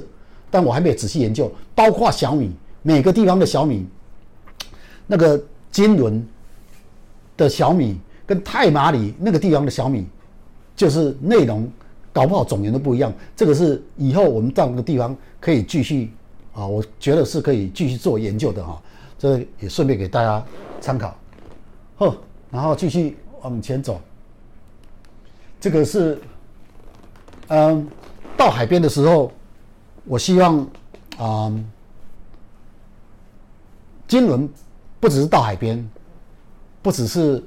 [0.52, 1.50] 但我还没有仔细研究。
[1.74, 3.86] 包括小米，每个地方的小米，
[5.08, 5.42] 那个
[5.72, 6.28] 金轮
[7.38, 10.06] 的小米跟太麻里那个地方的小米，
[10.76, 11.72] 就是内容。
[12.12, 16.12] 搞不好种源都不一样，这个是以后我们到那个地方可以继续
[16.54, 18.80] 啊，我觉得是可以继续做研究的哈。
[19.18, 20.46] 这也顺便给大家
[20.80, 21.18] 参考。
[21.98, 22.16] 呵，
[22.52, 24.00] 然后继续往前走。
[25.64, 26.20] 这个是
[27.48, 27.88] 嗯，
[28.36, 29.32] 到海边的时候，
[30.04, 30.60] 我希望
[31.18, 31.72] 啊、嗯，
[34.06, 34.50] 金轮
[35.00, 35.90] 不只是到海边，
[36.82, 37.42] 不只是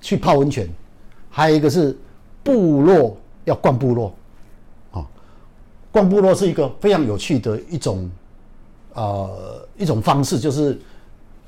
[0.00, 0.72] 去泡温泉，
[1.28, 1.98] 还有一个是
[2.44, 4.14] 部落要逛部落，
[4.92, 5.04] 啊，
[5.90, 8.08] 逛部落是一个非常有趣的一种，
[8.92, 10.80] 呃，一种方式，就是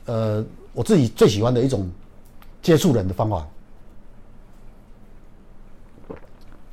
[0.06, 1.88] 呃，我自己最喜欢的一种
[2.60, 3.46] 接触人的方法。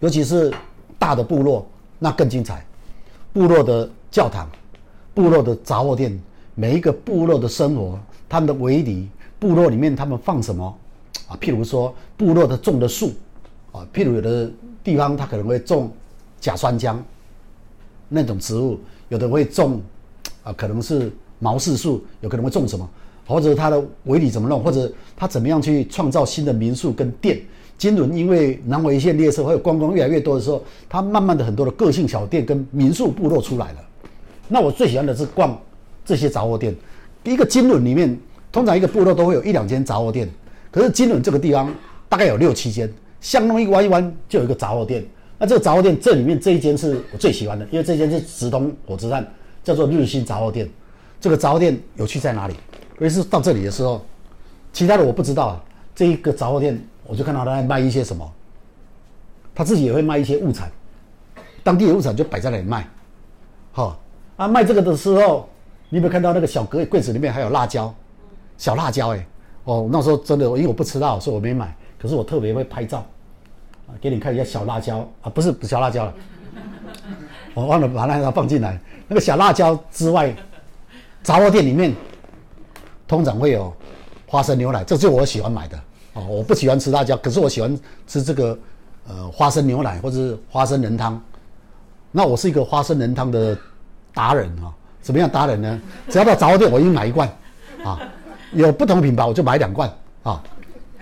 [0.03, 0.53] 尤其是
[0.99, 1.65] 大的部落，
[1.97, 2.61] 那更精彩。
[3.31, 4.49] 部落的教堂、
[5.13, 6.21] 部落的杂货店，
[6.55, 7.97] 每一个部落的生活，
[8.27, 9.07] 他们的围篱，
[9.39, 10.77] 部落里面他们放什么
[11.25, 11.39] 啊？
[11.39, 13.13] 譬如说，部落的种的树
[13.71, 14.51] 啊，譬如有的
[14.83, 15.89] 地方他可能会种
[16.37, 16.97] 假酸浆
[18.09, 18.77] 那种植物，
[19.07, 19.81] 有的会种
[20.43, 22.89] 啊，可能是毛柿树，有可能会种什么，
[23.25, 27.41] 或者他的围篱怎么弄，或者他怎么样去创造新的民宿跟店。
[27.83, 33.79] 金轮因为南回线列车还有观光越来越多的时候，它慢慢的很多的个性小店跟民宿部落出来了。
[34.47, 35.61] 那我最喜欢的是逛
[36.05, 36.73] 这些杂货店。
[37.25, 38.17] 一个金轮里面，
[38.53, 40.29] 通常一个部落都会有一两间杂货店，
[40.71, 41.75] 可是金轮这个地方
[42.07, 45.05] 大概有六七间，巷弄一弯一弯就有一个杂货店。
[45.37, 49.29] 那这个杂货店这里面这一间是我最喜欢的，因为这间是直通火车站，
[49.61, 50.69] 叫做日新杂货店。
[51.19, 52.53] 这个杂货店有趣在哪里？
[52.99, 54.01] 尤其是到这里的时候，
[54.71, 55.63] 其他的我不知道啊。
[55.93, 56.81] 这一个杂货店。
[57.05, 58.29] 我就看到他在卖一些什么，
[59.53, 60.71] 他自己也会卖一些物产，
[61.63, 62.87] 当地的物产就摆在那里卖，
[63.71, 63.99] 好
[64.37, 65.47] 啊，卖这个的时候，
[65.89, 67.93] 你有没有看到那个小格柜子里面还有辣椒，
[68.57, 69.25] 小辣椒哎，
[69.65, 73.05] 哦，那时候真的，因为我不吃辣，所以我没买，可是我特别会拍照，
[73.87, 75.07] 啊，给你看一下小辣椒。
[75.21, 76.13] 啊，不是小辣椒了，
[77.53, 80.33] 我 忘了把那个放进来，那个小辣椒之外，
[81.21, 81.93] 杂货店里面
[83.07, 83.71] 通常会有
[84.25, 85.79] 花生牛奶，这就是我喜欢买的。
[86.13, 88.57] 哦，我不喜欢吃辣椒，可是我喜欢吃这个，
[89.07, 91.19] 呃，花生牛奶或者是花生仁汤。
[92.11, 93.57] 那我是一个花生仁汤的
[94.13, 94.73] 达人啊、哦！
[95.01, 95.81] 怎么样达人呢？
[96.07, 97.27] 只要到杂货店，我一买一罐，
[97.83, 97.99] 啊，
[98.51, 99.91] 有不同品牌我就买两罐
[100.21, 100.41] 啊。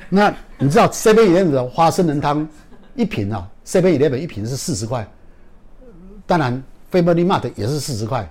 [0.07, 2.47] 那你知道 Seven Eleven 的花生仁汤
[2.95, 5.05] 一瓶啊，Seven Eleven 一瓶是四十块，
[6.25, 8.25] 当然 Family Mart 也是四十块。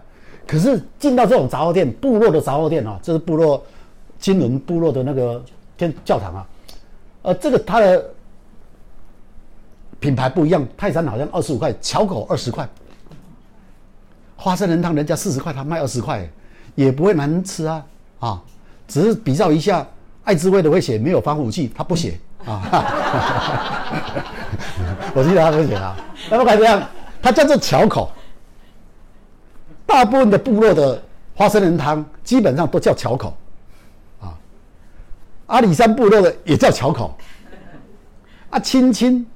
[0.46, 3.62] 可是进到这种杂货店，部落的杂货店啊，这是部落
[4.18, 5.44] 金轮部落的那个
[5.76, 6.48] 天教堂啊。
[7.22, 8.02] 呃，这个它的
[9.98, 12.66] 品牌不一样，泰山好像二十五块，巧口二十块，
[14.36, 16.26] 花生仁汤人家四十块，他卖二十块，
[16.74, 17.84] 也不会难吃啊
[18.20, 18.42] 啊，
[18.88, 19.86] 只是比较一下，
[20.24, 22.62] 爱滋味的会写没有防腐剂，他不写啊，
[25.14, 25.94] 我记得他不写啊，
[26.30, 26.82] 那么看这样，
[27.20, 28.10] 它叫做巧口，
[29.84, 31.02] 大部分的部落的
[31.34, 33.36] 花生仁汤基本上都叫巧口。
[35.50, 37.12] 阿里山部落的也叫巧口，
[38.50, 39.26] 啊，青青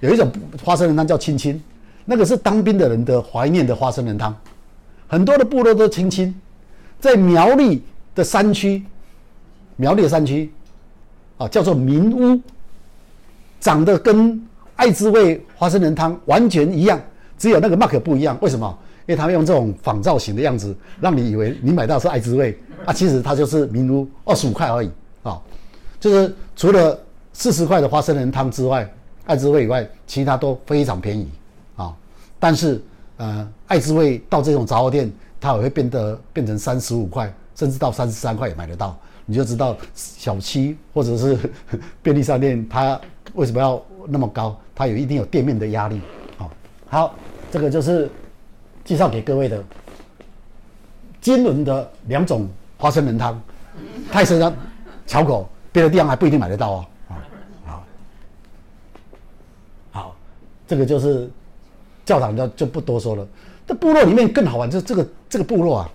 [0.00, 0.28] 有一种
[0.64, 1.62] 花生仁汤叫青青，
[2.04, 4.36] 那个是当兵的人的怀念的花生仁汤，
[5.06, 6.34] 很多的部落都青青，
[6.98, 7.80] 在苗栗
[8.12, 8.82] 的山区，
[9.76, 10.52] 苗栗的山区，
[11.38, 12.40] 啊，叫做民屋，
[13.60, 14.44] 长得跟
[14.74, 17.00] 爱滋味花生仁汤完全一样，
[17.38, 18.78] 只有那个 mark 不一样，为什么？
[19.06, 24.90] 因为他们用这种仿造型的样子，让你以为你买到是爱滋味，啊，其实它就是民屋，二十五块而已。
[26.02, 26.98] 就是除了
[27.32, 28.92] 四十块的花生仁汤之外，
[29.24, 31.30] 爱滋味以外，其他都非常便宜
[31.76, 31.94] 啊。
[32.40, 32.82] 但是，
[33.18, 35.08] 呃，爱滋味到这种杂货店，
[35.40, 38.98] 它也会变得变成三十五块，甚至到三十三块也买得到。
[39.26, 41.38] 你就知道小七或者是
[42.02, 43.00] 便利商店，它
[43.34, 44.58] 为什么要那么高？
[44.74, 46.00] 它有一定有店面的压力。
[46.36, 46.50] 好，
[46.88, 47.14] 好，
[47.52, 48.10] 这个就是
[48.84, 49.62] 介绍给各位的
[51.20, 53.40] 金轮的两种花生仁汤，
[54.10, 54.52] 泰山。
[55.04, 56.86] 巧口，别的地方还不一定买得到哦。
[57.08, 57.12] 啊，
[57.64, 57.84] 好，
[59.90, 60.16] 好，
[60.68, 61.30] 这个就是
[62.04, 63.26] 教堂，就就不多说了。
[63.66, 65.90] 这部落里面更好玩，就是这个这个部落啊，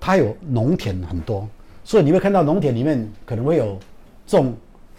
[0.00, 1.48] 它有农田很多，
[1.84, 3.78] 所以你会看到农田里面可能会有
[4.26, 4.54] 种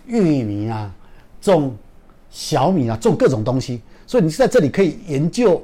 [0.06, 0.90] 玉米啊，
[1.42, 1.76] 种
[2.30, 3.82] 小米啊，种各种东西。
[4.06, 5.62] 所以你在这里可以研究，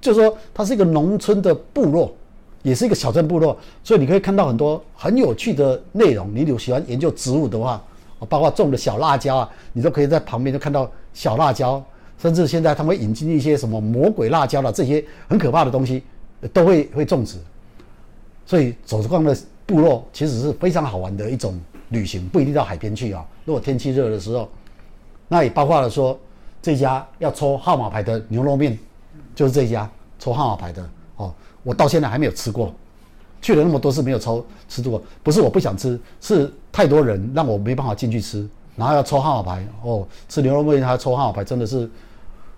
[0.00, 2.14] 就是说它是一个农村的部落。
[2.62, 6.34] 也是一个小镇部落，所以你可以看到很多很有趣的内容。
[6.34, 7.82] 你有喜欢研究植物的话，
[8.28, 11.82] 包括种的小辣椒啊，你都可以在旁边就看到小辣椒。
[12.18, 16.04] 甚至现在他们会引进一些什么魔鬼辣椒了，这些很可怕的东西
[16.52, 17.36] 都会会种植。
[18.46, 19.36] 所以走着逛的
[19.66, 23.26] 部落其实是非常好玩的一种旅行，不一定到海边去啊。
[23.44, 24.48] 如果天气热的时候，
[25.26, 26.16] 那也包括了说
[26.60, 28.78] 这家要抽号码牌的牛肉面，
[29.34, 29.90] 就是这家
[30.20, 30.88] 抽号码牌的。
[31.62, 32.74] 我到现在还没有吃过，
[33.40, 41.88] 去了那么多次没有抽吃过，不是我不想吃，是太多人让我没办法进去吃，然后要抽号码牌哦，吃牛肉面还要抽号码牌，真的是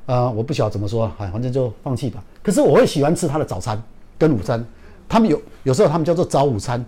[0.06, 2.22] 呃，我不晓得怎么说，哎，反正就放弃吧。
[2.42, 3.82] 可是我会喜欢吃他的早餐
[4.18, 4.64] 跟午餐，
[5.08, 6.84] 他们有有时候他们叫做早午餐。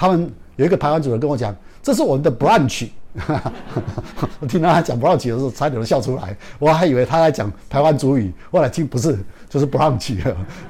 [0.00, 2.88] 他们有一个排湾主人跟我讲，这是我们的 brunch。
[4.40, 6.36] 我听到他讲 brunch 的时候，差点都笑出来。
[6.58, 10.20] 我还以为他在讲台湾族语，后来听不是，就是 brunch。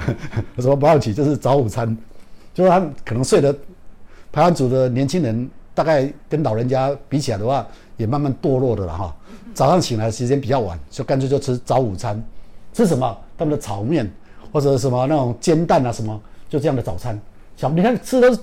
[0.58, 1.96] 什么 brunch 就是早午餐，
[2.54, 3.52] 就是他可能睡的
[4.32, 9.14] 台湾族的年轻人，大概跟老人家比起来的话，也慢慢堕落的了哈。
[9.54, 12.22] 早上醒来的时间比较晚，就干脆就吃早午餐，
[12.72, 13.16] 吃什么？
[13.36, 14.10] 他们的炒面
[14.52, 17.18] 或者什么那种煎蛋啊什么，就这样的早餐。
[17.56, 18.38] 小你看吃的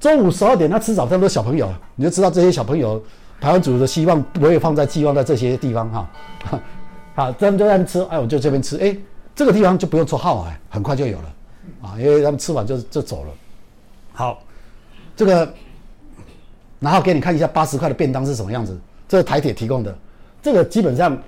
[0.00, 3.02] 中午十二点，他吃早餐都是小朋友，你就知道这些小朋友
[3.40, 6.10] 台湾族的希望不会放在寄望在这些地方哈。
[7.14, 8.96] 好，他们就在吃，哎，我就这边吃，哎，
[9.34, 11.34] 这个地方就不用抽号哎，很快就有了
[11.82, 13.30] 啊，因为他们吃完就就走了。
[14.12, 14.38] 好，
[15.16, 15.52] 这个
[16.80, 18.78] 然后给你看一下八十块的便当是什么样子，
[19.08, 19.96] 这是台铁提供的。
[20.40, 21.18] 这个基本上，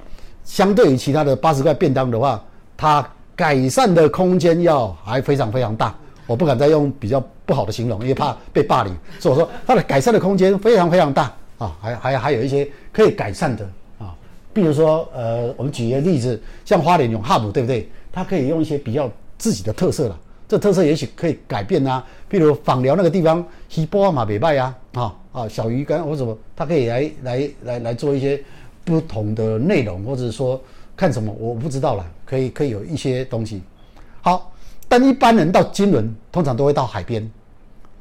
[0.45, 2.41] 相对于其他的八十块便当的话，
[2.77, 3.05] 它
[3.35, 5.93] 改善的空间要还非常非常大。
[6.27, 13.65] 我不敢再用比较不好的形容，因为怕被霸凌，所以我说它的改善的空间非常非常大啊，还还还有一些可以改善的
[14.01, 14.13] 啊，
[14.53, 17.89] 比如说呃，我们举一个例子，像花莲永哈姆，对不对？
[18.11, 19.09] 它可以用一些比较
[19.39, 28.43] 自己的特色了，这特色也许可以改变啊，比如访寮那个地方，西波马北拜呀，啊啊小鱼干或什么，它可以来来来来做一些。
[28.83, 30.61] 不同的内容，或者说
[30.97, 32.05] 看什么，我不知道了。
[32.25, 33.63] 可以可以有一些东西。
[34.23, 34.51] 好，
[34.89, 37.31] 但一般人到金轮，通常都会到海边。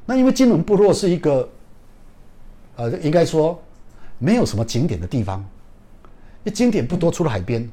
[0.06, 1.48] 那因为金轮部落是一个，
[2.80, 3.62] 呃，应该说
[4.18, 5.40] 没有什么景点的地方，
[6.44, 7.70] 因为景点不多，除了海边，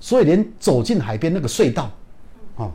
[0.00, 1.90] 所以连走进海边那个隧道，
[2.56, 2.72] 啊，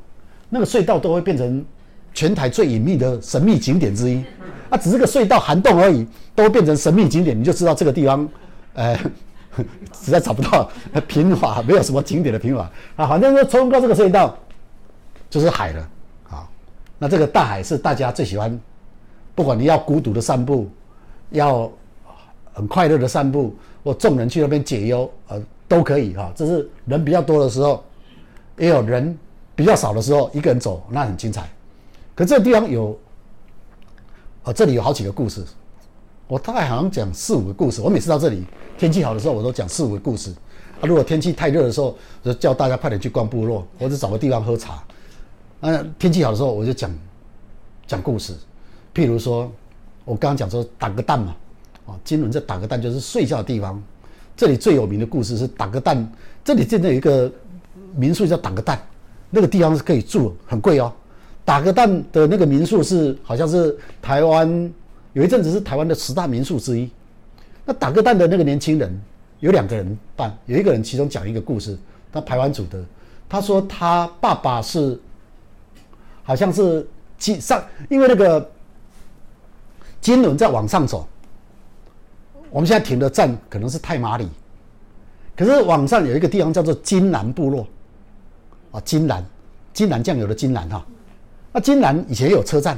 [0.48, 1.66] 那个隧道都会变成
[2.14, 4.24] 全台最隐秘的神秘景点之一。
[4.70, 8.30] 啊，只是个隧道涵洞而已，都变成神秘景点，你就知道这个地方，
[8.76, 8.98] 呃。
[10.02, 10.72] 实在找不到
[11.10, 14.34] 平滑，没有什么景点的平滑啊，反正说冲过这个隧道
[15.30, 15.90] 就是海了
[16.30, 16.48] 啊。
[16.98, 18.58] 那这个大海是大家最喜欢，
[19.36, 20.70] 不管你要孤独的散步，
[21.32, 21.72] 要
[22.54, 26.32] 很快乐的散步，或众人去那边解忧，呃，都可以哈。
[26.36, 27.84] 这是人比较多的时候，
[28.58, 29.18] 也有人
[29.56, 31.50] 比较少的时候，一个人走那很精彩。
[32.14, 32.98] 可这个地方有，
[34.44, 35.44] 呃，这里有好几个故事。
[36.28, 37.82] 我大概好像讲四五个故事。
[37.82, 38.44] 我每次到这里，
[38.78, 40.32] 天气好的时候，我都讲四五个故事。
[40.80, 44.84] 啊，如果天气太热的时候，就叫大家快点去逛部落，或者找个地方喝茶。
[45.60, 46.90] 啊，天气好的时候，我就讲
[47.86, 48.34] 讲故事。
[48.94, 49.52] 譬如说，
[50.06, 51.36] 我刚刚讲说打个蛋嘛，
[51.86, 53.82] 啊，金轮这打个蛋就是睡觉的地方。
[54.36, 56.12] 这里最有名的故事是打个蛋。
[56.44, 57.32] 这里真的有一个
[57.96, 58.82] 民宿叫打个蛋，
[59.30, 60.92] 那个地方是可以住，很贵哦。
[61.46, 64.72] 打个蛋的那个民宿是好像是台湾。
[65.14, 66.90] 有一阵子是台湾的十大民宿之一。
[67.66, 69.02] 那打个蛋的那个年轻人
[69.42, 71.78] 有两个人办，有一个人其中讲一个故事，
[72.14, 72.82] 他排湾组的，
[73.28, 74.98] 他说他爸爸是
[76.24, 76.88] 好像是
[77.20, 78.50] 上，因为那个
[80.02, 81.08] 金轮在往上走，
[82.50, 84.28] 我们现在停的站可能是太麻里，
[85.38, 87.68] 可是往上有一个地方叫做金兰部落，
[88.72, 89.24] 啊，金兰，
[89.72, 90.86] 金兰酱油的金兰哈，
[91.54, 92.78] 那金兰以前有车站，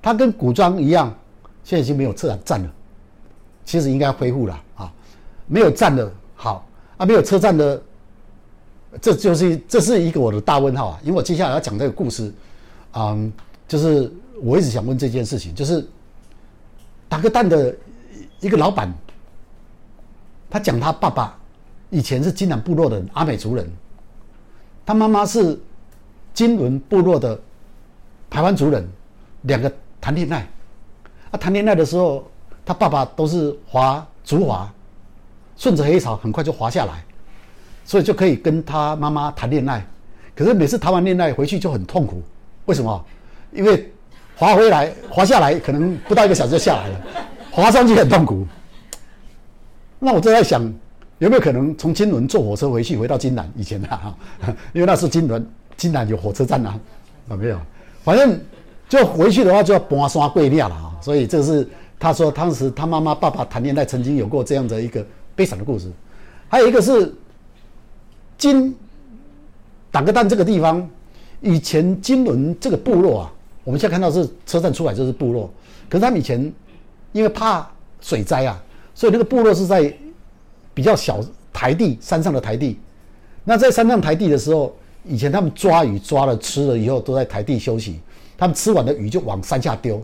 [0.00, 1.14] 它跟古庄一样。
[1.64, 2.68] 现在已经没有车站了，
[3.64, 4.62] 其实应该恢复了。
[4.74, 4.92] 啊！
[5.46, 6.66] 没有站的好。
[6.96, 7.80] 啊，没有车站的，
[9.00, 11.00] 这就是这是一个我的大问号啊！
[11.04, 12.34] 因为我接下来要讲这个故事，
[12.94, 13.32] 嗯，
[13.68, 15.86] 就是我一直想问这件事情，就是
[17.12, 17.76] 打个蛋的
[18.40, 18.90] 一个老板，
[20.48, 21.38] 他讲他爸爸
[21.90, 23.70] 以前是金兰部落的阿美族人，
[24.86, 25.60] 他妈妈是
[26.32, 27.38] 金仑部落的
[28.30, 28.88] 台湾族人，
[29.42, 30.48] 两个谈恋爱。
[31.30, 32.26] 他谈恋爱的时候，
[32.64, 34.72] 他爸爸都是滑竹滑，
[35.58, 37.04] 顺着黑潮很快就滑下来，
[37.84, 39.86] 所以就可以跟他妈妈谈恋爱。
[40.34, 42.22] 可是每次谈完恋爱回去就很痛苦，
[42.64, 43.04] 为什么？
[43.52, 43.92] 因为
[44.42, 47.00] 划回来、划下来可能不到一个小时就下来了，
[47.52, 48.44] 划上去很痛苦。
[50.00, 50.60] 那我就在想，
[51.18, 54.12] 有没有可能从金轮坐火车回去，回到金兰以前的啊？
[54.74, 56.74] 因为那是金轮，金兰有火车站啊，
[57.28, 57.58] 啊没有，
[58.02, 58.36] 反正。
[58.88, 60.92] 就回去的话，就要搬山过岭了啊！
[61.00, 61.66] 所以这是
[61.98, 65.02] 他说当时他妈妈爸爸谈恋爱曾经有过这样的一个
[65.34, 65.90] 悲惨的故事。
[66.46, 67.10] 还有一个是
[68.36, 68.76] 金
[69.90, 70.86] 打个蛋这个地方，
[71.40, 73.32] 以前金轮这个部落啊，
[73.64, 75.50] 我们现在看到是车站出来就是部落，
[75.88, 76.52] 可是他们以前
[77.12, 77.68] 因为怕
[78.00, 78.60] 水灾啊，
[78.94, 79.94] 所以那个部落是在
[80.74, 81.20] 比较小
[81.52, 82.78] 台地山上的台地。
[83.44, 88.00] 那在山上台地的时候，以前他们抓鱼抓了吃了以后，都在台地休息。
[88.38, 90.02] 他们吃完的鱼就往山下丢，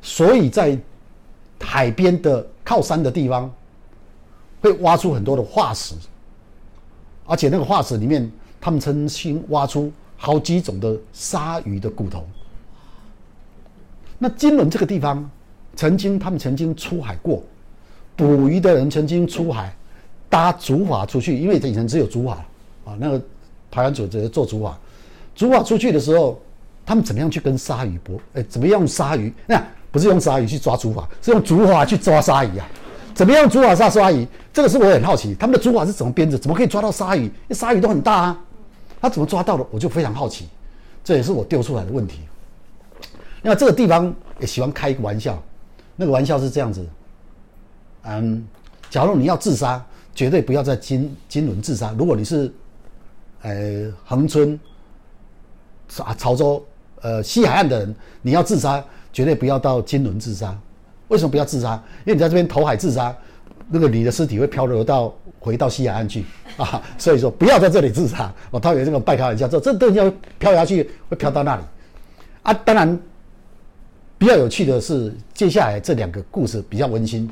[0.00, 0.78] 所以在
[1.60, 3.52] 海边的靠山的地方
[4.62, 5.94] 会挖出很多的化石，
[7.26, 8.30] 而且那个化石里面，
[8.60, 12.24] 他们曾经挖出好几种的鲨鱼的骨头。
[14.18, 15.28] 那金仑这个地方，
[15.76, 17.42] 曾经他们曾经出海过，
[18.16, 19.74] 捕鱼的人曾经出海
[20.30, 22.30] 搭竹筏出去，因为以前只有竹筏
[22.84, 23.20] 啊，那个
[23.70, 24.72] 排湾族只做竹筏，
[25.34, 26.40] 竹筏出去的时候，
[26.86, 28.20] 他们怎么样去跟鲨鱼搏？
[28.34, 29.32] 哎，怎么样用鲨鱼？
[29.46, 32.66] 那不是用鲨鱼去抓竹筏，是用竹筏去抓鲨鱼啊。
[33.14, 34.26] 怎么样竹筏杀鲨鱼？
[34.52, 36.38] 这个是我很好奇，他们的竹筏是怎么编的？
[36.38, 37.24] 怎么可以抓到鲨鱼？
[37.24, 38.40] 因为鲨鱼都很大啊，
[39.00, 39.66] 他怎么抓到的？
[39.70, 40.48] 我就非常好奇，
[41.02, 42.20] 这也是我丢出来的问题。
[43.46, 45.40] 那这个地方也喜欢开一个玩笑，
[45.96, 46.84] 那个玩笑是这样子：
[48.04, 48.42] 嗯，
[48.88, 49.84] 假如你要自杀，
[50.14, 51.94] 绝对不要在金金轮自杀。
[51.98, 52.50] 如果你是，
[53.42, 54.58] 呃，恒春
[55.98, 56.64] 啊潮州
[57.02, 58.82] 呃西海岸的人，你要自杀，
[59.12, 60.56] 绝对不要到金轮自杀。
[61.08, 61.74] 为什么不要自杀？
[62.06, 63.14] 因为你在这边投海自杀，
[63.68, 66.24] 那个你的尸体会漂流到回到西海岸去
[66.56, 66.82] 啊。
[66.96, 68.32] 所以说不要在这里自杀。
[68.50, 71.62] 我他有这个半开玩笑，说这东西要漂下去，会漂到那里
[72.42, 72.54] 啊。
[72.54, 72.98] 当然，
[74.24, 77.30] 比较有趣的是接下来这两个故事比较温馨。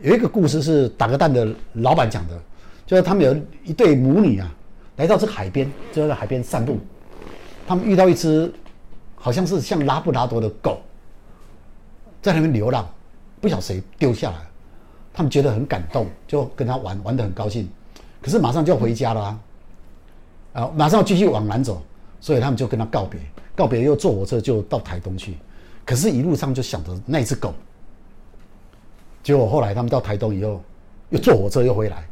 [0.00, 2.40] 有一个故事是打个蛋的老板讲的，
[2.86, 4.48] 就是他们有一对母女啊，
[4.94, 6.78] 来到这个海边，就在海边散步，
[7.66, 8.48] 他们遇到一只
[9.16, 10.80] 好像是像拉布拉多的狗，
[12.22, 12.88] 在那边流浪。
[13.40, 14.36] 不晓谁丢下来，
[15.12, 17.68] 他们觉得很感动，就跟他玩，玩得很高兴。
[18.22, 19.40] 可是马上就要回家了啊，
[20.52, 21.82] 啊，马上要继续往南走，
[22.20, 23.18] 所以他们就跟他告别，
[23.56, 25.34] 告别又坐火车就到台东去。
[25.90, 27.52] 可是，一路上就想着那只狗。
[29.24, 30.62] 结果后来他们到台东以后，
[31.08, 32.06] 又坐火车又回来，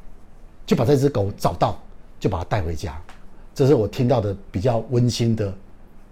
[0.67, 1.81] 就把这只狗找到，
[2.19, 3.01] 就把它带回家。
[3.55, 5.55] 这是我听到的比较温馨的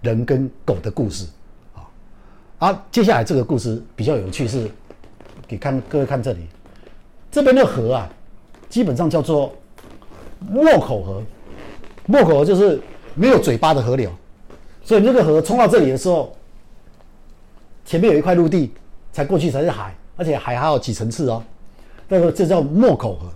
[0.01, 1.27] 人跟狗的故事
[1.75, 1.83] 啊。
[2.59, 4.71] 啊，接下来这个故事比较有趣是。
[5.45, 6.47] 给看各位看这里，
[7.29, 8.09] 这边的河啊，
[8.69, 9.53] 基本上叫做
[10.39, 11.21] 莫口河。
[12.05, 12.81] 莫口河就是
[13.13, 14.09] 没有嘴巴的河流，
[14.85, 16.33] 所以那个河冲到这里的时候，
[17.87, 18.73] 前面有一块陆地，
[19.13, 21.41] 才过去才是海，而且海还有几层次哦。
[22.09, 23.27] 那个这叫莫口河。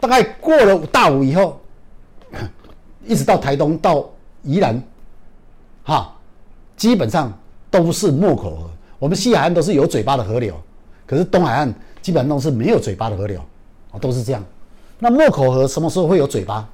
[0.00, 1.60] 大概过了大武以后，
[3.06, 4.04] 一直到台东到
[4.42, 4.82] 宜兰，
[5.84, 6.12] 哈，
[6.76, 7.32] 基本上
[7.70, 8.70] 都是莫口河。
[8.98, 10.60] 我们西海岸都是有嘴巴的河流。
[11.06, 13.40] 可是东海岸基本上都是没有嘴巴的河流，
[13.92, 14.42] 啊，都是这样。
[14.98, 16.68] 那莫口河什么时候会有嘴巴？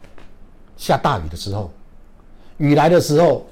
[0.78, 1.70] 下大雨的时候，
[2.56, 3.44] 雨来的时候，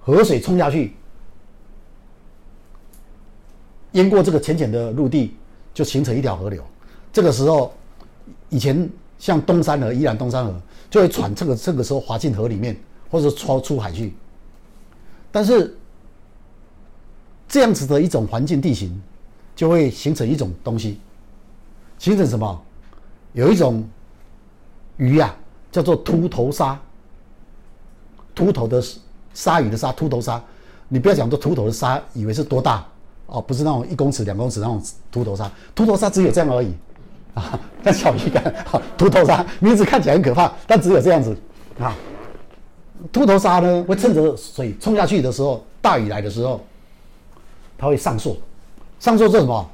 [0.00, 0.96] 河水冲下去，
[3.96, 5.34] 淹过这个浅浅的陆地，
[5.74, 6.64] 就形成一条河流。
[7.12, 7.74] 这个时候，
[8.48, 8.88] 以前
[9.18, 10.54] 像东山河、宜兰东山河，
[10.88, 12.74] 就会喘这个这个时候滑进河里面，
[13.10, 14.14] 或者超出海去。
[15.30, 15.76] 但是
[17.46, 19.02] 这样子的一种环境地形。
[19.56, 21.00] 就会形成一种东西，
[21.98, 22.62] 形成什么？
[23.32, 23.82] 有一种
[24.98, 25.32] 鱼呀、啊，
[25.72, 26.78] 叫做秃头鲨。
[28.34, 28.84] 秃头的
[29.32, 30.44] 鲨鱼的鲨，秃头鲨。
[30.88, 32.86] 你不要讲做秃头的鲨，以为是多大
[33.26, 33.40] 哦？
[33.40, 35.50] 不是那种一公尺、两公尺那种秃头鲨。
[35.74, 36.72] 秃头鲨只有这样而已
[37.34, 37.58] 啊！
[37.82, 38.54] 但小鱼干，
[38.96, 41.36] 秃头鲨名字看起来很可怕，但只有这样子
[41.78, 41.94] 啊。
[43.12, 46.60] 秃头鲨呢，会趁着水冲下去的时候，大雨来的时候，
[47.76, 48.40] 它会上溯。
[48.98, 49.70] 上溯做什么？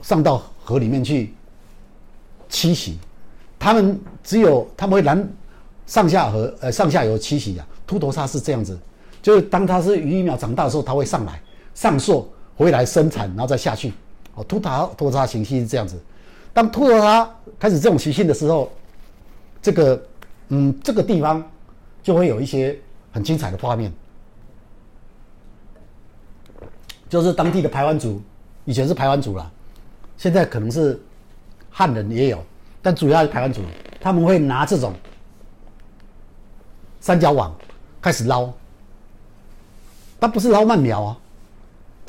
[0.00, 1.34] 上到河里面去
[2.50, 2.98] 栖息。
[3.58, 5.28] 他们只有他们会南
[5.86, 7.66] 上下河，呃，上下游栖息啊。
[7.86, 8.78] 秃头鲨是这样子，
[9.20, 11.40] 就是当它是鱼苗长大的时候，它会上来
[11.74, 13.92] 上溯回来生产，然后再下去。
[14.34, 16.00] 哦，秃头秃头鲨习性是这样子。
[16.52, 18.70] 当秃头鲨开始这种习性的时候，
[19.60, 20.02] 这个
[20.48, 21.42] 嗯，这个地方
[22.02, 22.78] 就会有一些
[23.12, 23.92] 很精彩的画面。
[27.08, 28.22] 就是当地的排湾族，
[28.64, 29.50] 以前是排湾族啦，
[30.16, 30.98] 现在可能是
[31.70, 32.42] 汉人也有，
[32.80, 33.60] 但主要是排湾族。
[34.00, 34.94] 他们会拿这种
[37.00, 37.54] 三角网
[38.00, 38.50] 开始捞，
[40.18, 41.18] 但不是捞鳗苗啊。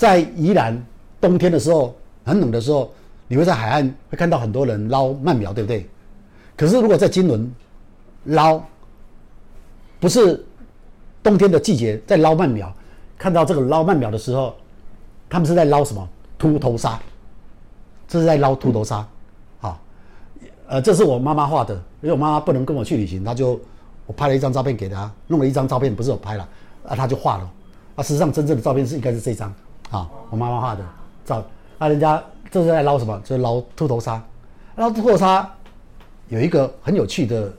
[0.04, 0.78] 在宜兰
[1.22, 1.96] 冬天的时候，
[2.26, 2.92] 很冷的时候，
[3.30, 5.88] 你会在海岸会看到很多人捞鳗苗，对不对？
[6.58, 7.50] 可是如果在金轮
[8.26, 8.62] 捞，
[10.02, 10.46] 不是
[11.24, 12.70] 冬天的季节在捞鳗苗，
[13.18, 14.54] 看到这个捞鳗苗的时候。
[15.30, 16.10] 他们是在捞什么？
[16.38, 17.00] 秃头鲨，
[18.08, 19.08] 这是在捞秃头鲨，
[19.62, 19.80] 啊，
[20.68, 23.60] 呃，这是我妈妈画的，因为我妈妈不能跟我去旅行，她就
[24.06, 26.48] 我拍了一张照片给她，弄了一张照片，不是我拍了，
[26.88, 27.50] 啊，她就画了，
[27.96, 29.52] 啊，实际上真正的照片是应该是这张，
[29.94, 30.84] 啊，我妈妈画的
[31.24, 31.44] 照，
[31.78, 32.22] 啊，人家
[32.52, 33.18] 这是在捞什么？
[33.24, 34.22] 就是捞秃头鲨，
[34.76, 35.50] 捞秃头鲨
[36.28, 37.52] 有一个很有趣的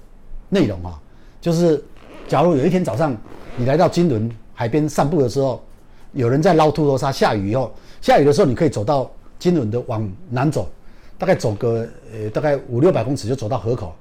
[0.49, 1.01] 内容啊，
[1.41, 1.83] 就是
[2.29, 3.17] 假如有一天早上
[3.57, 5.63] 你来到金轮海边散步的时候。
[6.17, 10.71] 有人在捞秃头鲨，下雨以后，下雨的时候，你可以走到金轮的往南走，
[11.19, 13.93] 大概走个呃大概五六百公尺就走到河口，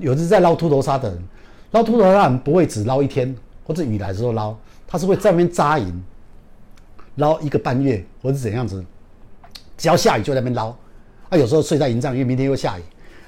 [0.00, 1.24] 有的在捞秃头鲨的人，
[1.70, 3.34] 捞秃头鲨不会只捞一天，
[3.66, 4.54] 或者雨来的时候捞，
[4.86, 6.04] 他是会在那边扎营，
[7.16, 8.84] 捞一个半月或者怎样子，
[9.76, 10.68] 只要下雨就在那边捞，
[11.28, 12.82] 啊，有时候睡在营帐，因为明天又下雨，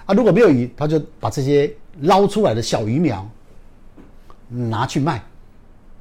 [0.06, 1.70] 啊，如果没有雨，他就把这些
[2.00, 3.28] 捞出来的小鱼苗
[4.48, 5.22] 拿去卖，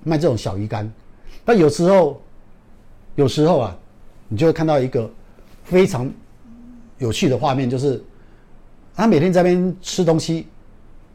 [0.03, 0.89] 卖这种小鱼干。
[1.43, 2.21] 但有时候，
[3.15, 3.77] 有时候啊，
[4.27, 5.09] 你就会看到一个
[5.63, 6.09] 非常
[6.97, 8.03] 有趣的画面，就是
[8.95, 10.47] 他每天在那边吃东西，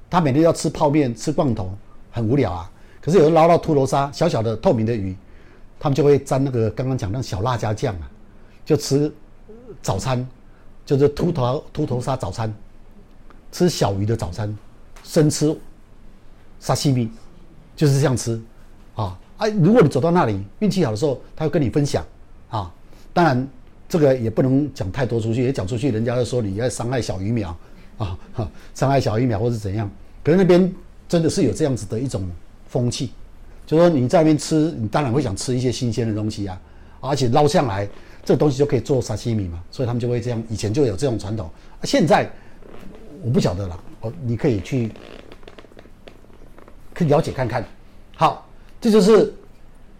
[0.08, 1.70] 他每天要吃泡面、吃罐头，
[2.10, 2.70] 很无聊啊。
[3.00, 5.14] 可是有时捞到秃头沙，小小的透明的鱼，
[5.82, 8.08] 他们就会沾那个刚刚讲那小辣椒酱啊，
[8.64, 9.12] 就吃
[9.82, 10.24] 早餐，
[10.86, 12.54] 就是秃头秃头沙早餐，
[13.50, 14.56] 吃小鱼的早餐，
[15.02, 15.52] 生吃
[16.60, 17.10] 沙西米，
[17.74, 18.40] 就是这样吃，
[18.94, 19.48] 啊啊！
[19.48, 22.06] 如果你走到那里运气好的时候，他会跟你分享，
[22.48, 22.72] 啊，
[23.12, 23.48] 当然
[23.88, 27.56] 这个也不能讲太多出去，也讲出去，人家就说你要伤害小鱼苗，
[27.98, 28.16] 啊，
[28.72, 29.90] 伤害小鱼苗或是怎样。
[30.22, 30.72] 可是那边
[31.08, 32.30] 真的是有这样子的一种。
[32.68, 33.12] 风气，
[33.66, 36.60] 就说你在那边吃，你当然会想吃一些新鲜的东西啊，
[37.00, 37.88] 而且捞上来
[38.24, 40.42] 这东西就可以做沙西米嘛，所以他们就会这样。
[40.48, 41.48] 以前就有这种传统，
[41.84, 42.30] 现在
[43.22, 43.80] 我不晓得了。
[44.00, 44.92] 哦，你可以去，
[46.92, 47.64] 可以了解看看。
[48.16, 48.46] 好，
[48.80, 49.32] 这就是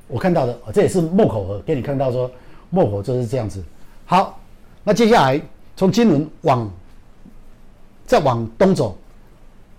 [0.09, 2.31] 我看到的，这也是木口河给你看到说
[2.71, 3.63] 木口就是这样子。
[4.05, 4.39] 好，
[4.83, 5.41] 那接下来
[5.77, 6.71] 从金仑往
[8.05, 8.99] 再往东走，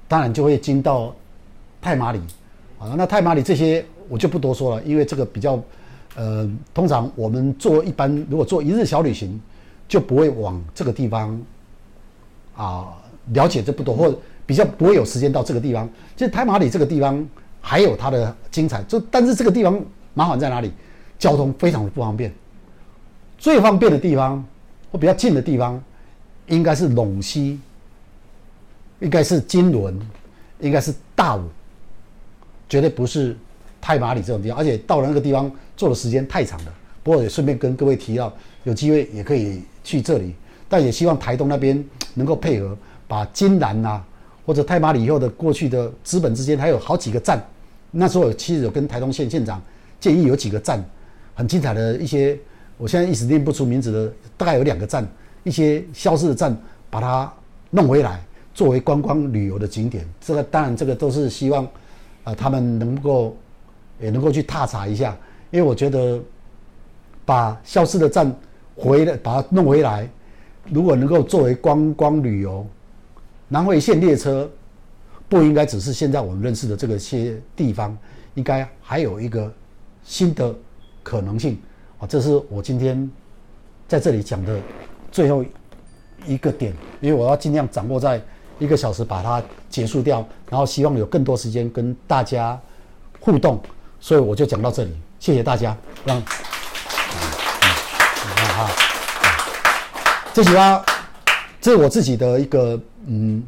[0.08, 1.14] 当然就会经到
[1.82, 2.22] 太麻里。
[2.84, 5.58] 啊，那太麻里这些我就不多说了，因为这个比较，
[6.16, 9.40] 呃，通常我们做一般如果做一日小旅行，
[9.88, 11.42] 就不会往这个地方，
[12.58, 12.94] 啊，
[13.32, 14.14] 了解这不多，或
[14.46, 15.90] 比较不会有时间到这个地方。
[16.18, 17.26] 其实太麻里这个地方
[17.62, 19.80] 还有它的精彩，就但是这个地方
[20.14, 20.70] 麻烦在哪里？
[21.18, 22.34] 交通非常的不方便。
[23.38, 24.44] 最方便的地方
[24.92, 25.82] 或比较近的地方，
[26.48, 27.62] 应该是陇西，
[29.00, 29.98] 应该是金轮，
[30.60, 31.44] 应该是大武。
[32.74, 33.38] 绝对不是
[33.80, 36.74] 太麻里这种地方，而且到了那个地方坐的时间太长了。
[37.04, 40.34] 不过也顺便跟各位提到，有机会也可以去这里，
[40.68, 42.76] 但也希望台东那边能够配合，
[43.08, 44.04] 把金兰呐
[44.44, 47.40] 或者太麻里以后的过去的资本之间还有好几个站。
[47.92, 49.62] 那时候其实有跟台东县县长
[50.00, 50.84] 建议有几个站，
[51.36, 52.36] 很精彩的一些，
[52.80, 55.08] 我现在一时念不出名字的，大概有两个站，
[55.44, 56.58] 一些消失的站，
[56.90, 57.32] 把它
[57.70, 58.20] 弄回来
[58.52, 60.04] 作为观光旅游的景点。
[60.20, 61.70] 这个当然这个都是希望。
[62.24, 63.36] 啊，他们能够
[64.00, 65.18] 也能够去踏查一下，
[65.52, 66.22] 因为我觉得
[67.26, 68.34] 把消失的站
[68.76, 70.10] 回来，把它弄回来，
[70.70, 72.66] 如果能够作为观光旅游，
[73.48, 74.50] 南回线列车
[75.28, 77.98] 不应该只是现在我们认识的这个些地方，
[78.36, 79.52] 应该还有一个
[80.04, 80.56] 新的
[81.04, 81.58] 可能性
[82.00, 82.08] 啊！
[82.08, 83.10] 这是我今天
[83.88, 84.60] 在这里讲的
[85.12, 85.44] 最后
[86.26, 88.22] 一个点，因为我要尽量掌握在。
[88.60, 92.60] 一个小时把它结束掉，然后希望有更多时间跟大家
[93.20, 93.60] 互动，
[94.00, 95.76] 所以我就讲到这里，谢谢大家。
[96.06, 96.24] 让，嗯
[97.64, 97.70] 嗯
[98.26, 98.70] 嗯、好，
[100.34, 100.86] 这几啊，
[101.60, 103.44] 这是我自己的一个嗯，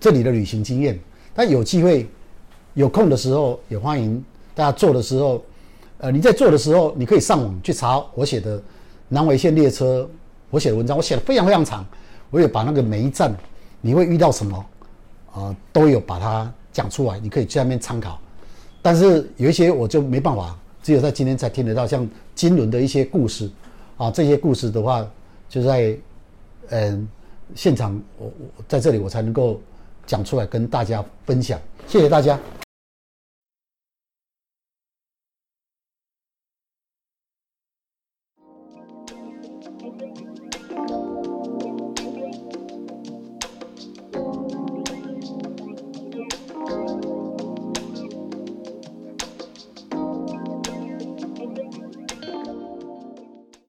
[0.00, 0.98] 这里的旅行经验。
[1.34, 2.08] 但有机会、
[2.74, 4.22] 有空的时候，也欢迎
[4.54, 5.42] 大家做的时候，
[5.98, 8.60] 呃，你在做的时候，你可以上网去查我写的
[9.08, 10.08] 南回线列车，
[10.50, 11.86] 我写的文章，我写的非常非常长，
[12.30, 13.34] 我也把那个每一站。
[13.82, 14.64] 你会遇到什么？
[15.34, 18.18] 啊、都有把它讲出来，你可以去那边参考。
[18.82, 23.50] 但是有一些我就没办法，只有在今天才听得到，像金轮的一些故事，
[23.96, 25.08] 啊，这些故事的话，
[25.48, 25.96] 就在
[26.68, 27.08] 嗯、
[27.54, 29.58] 现场，我我在这里我才能够
[30.06, 31.58] 讲出来跟大家分享。
[31.86, 32.38] 谢谢大家。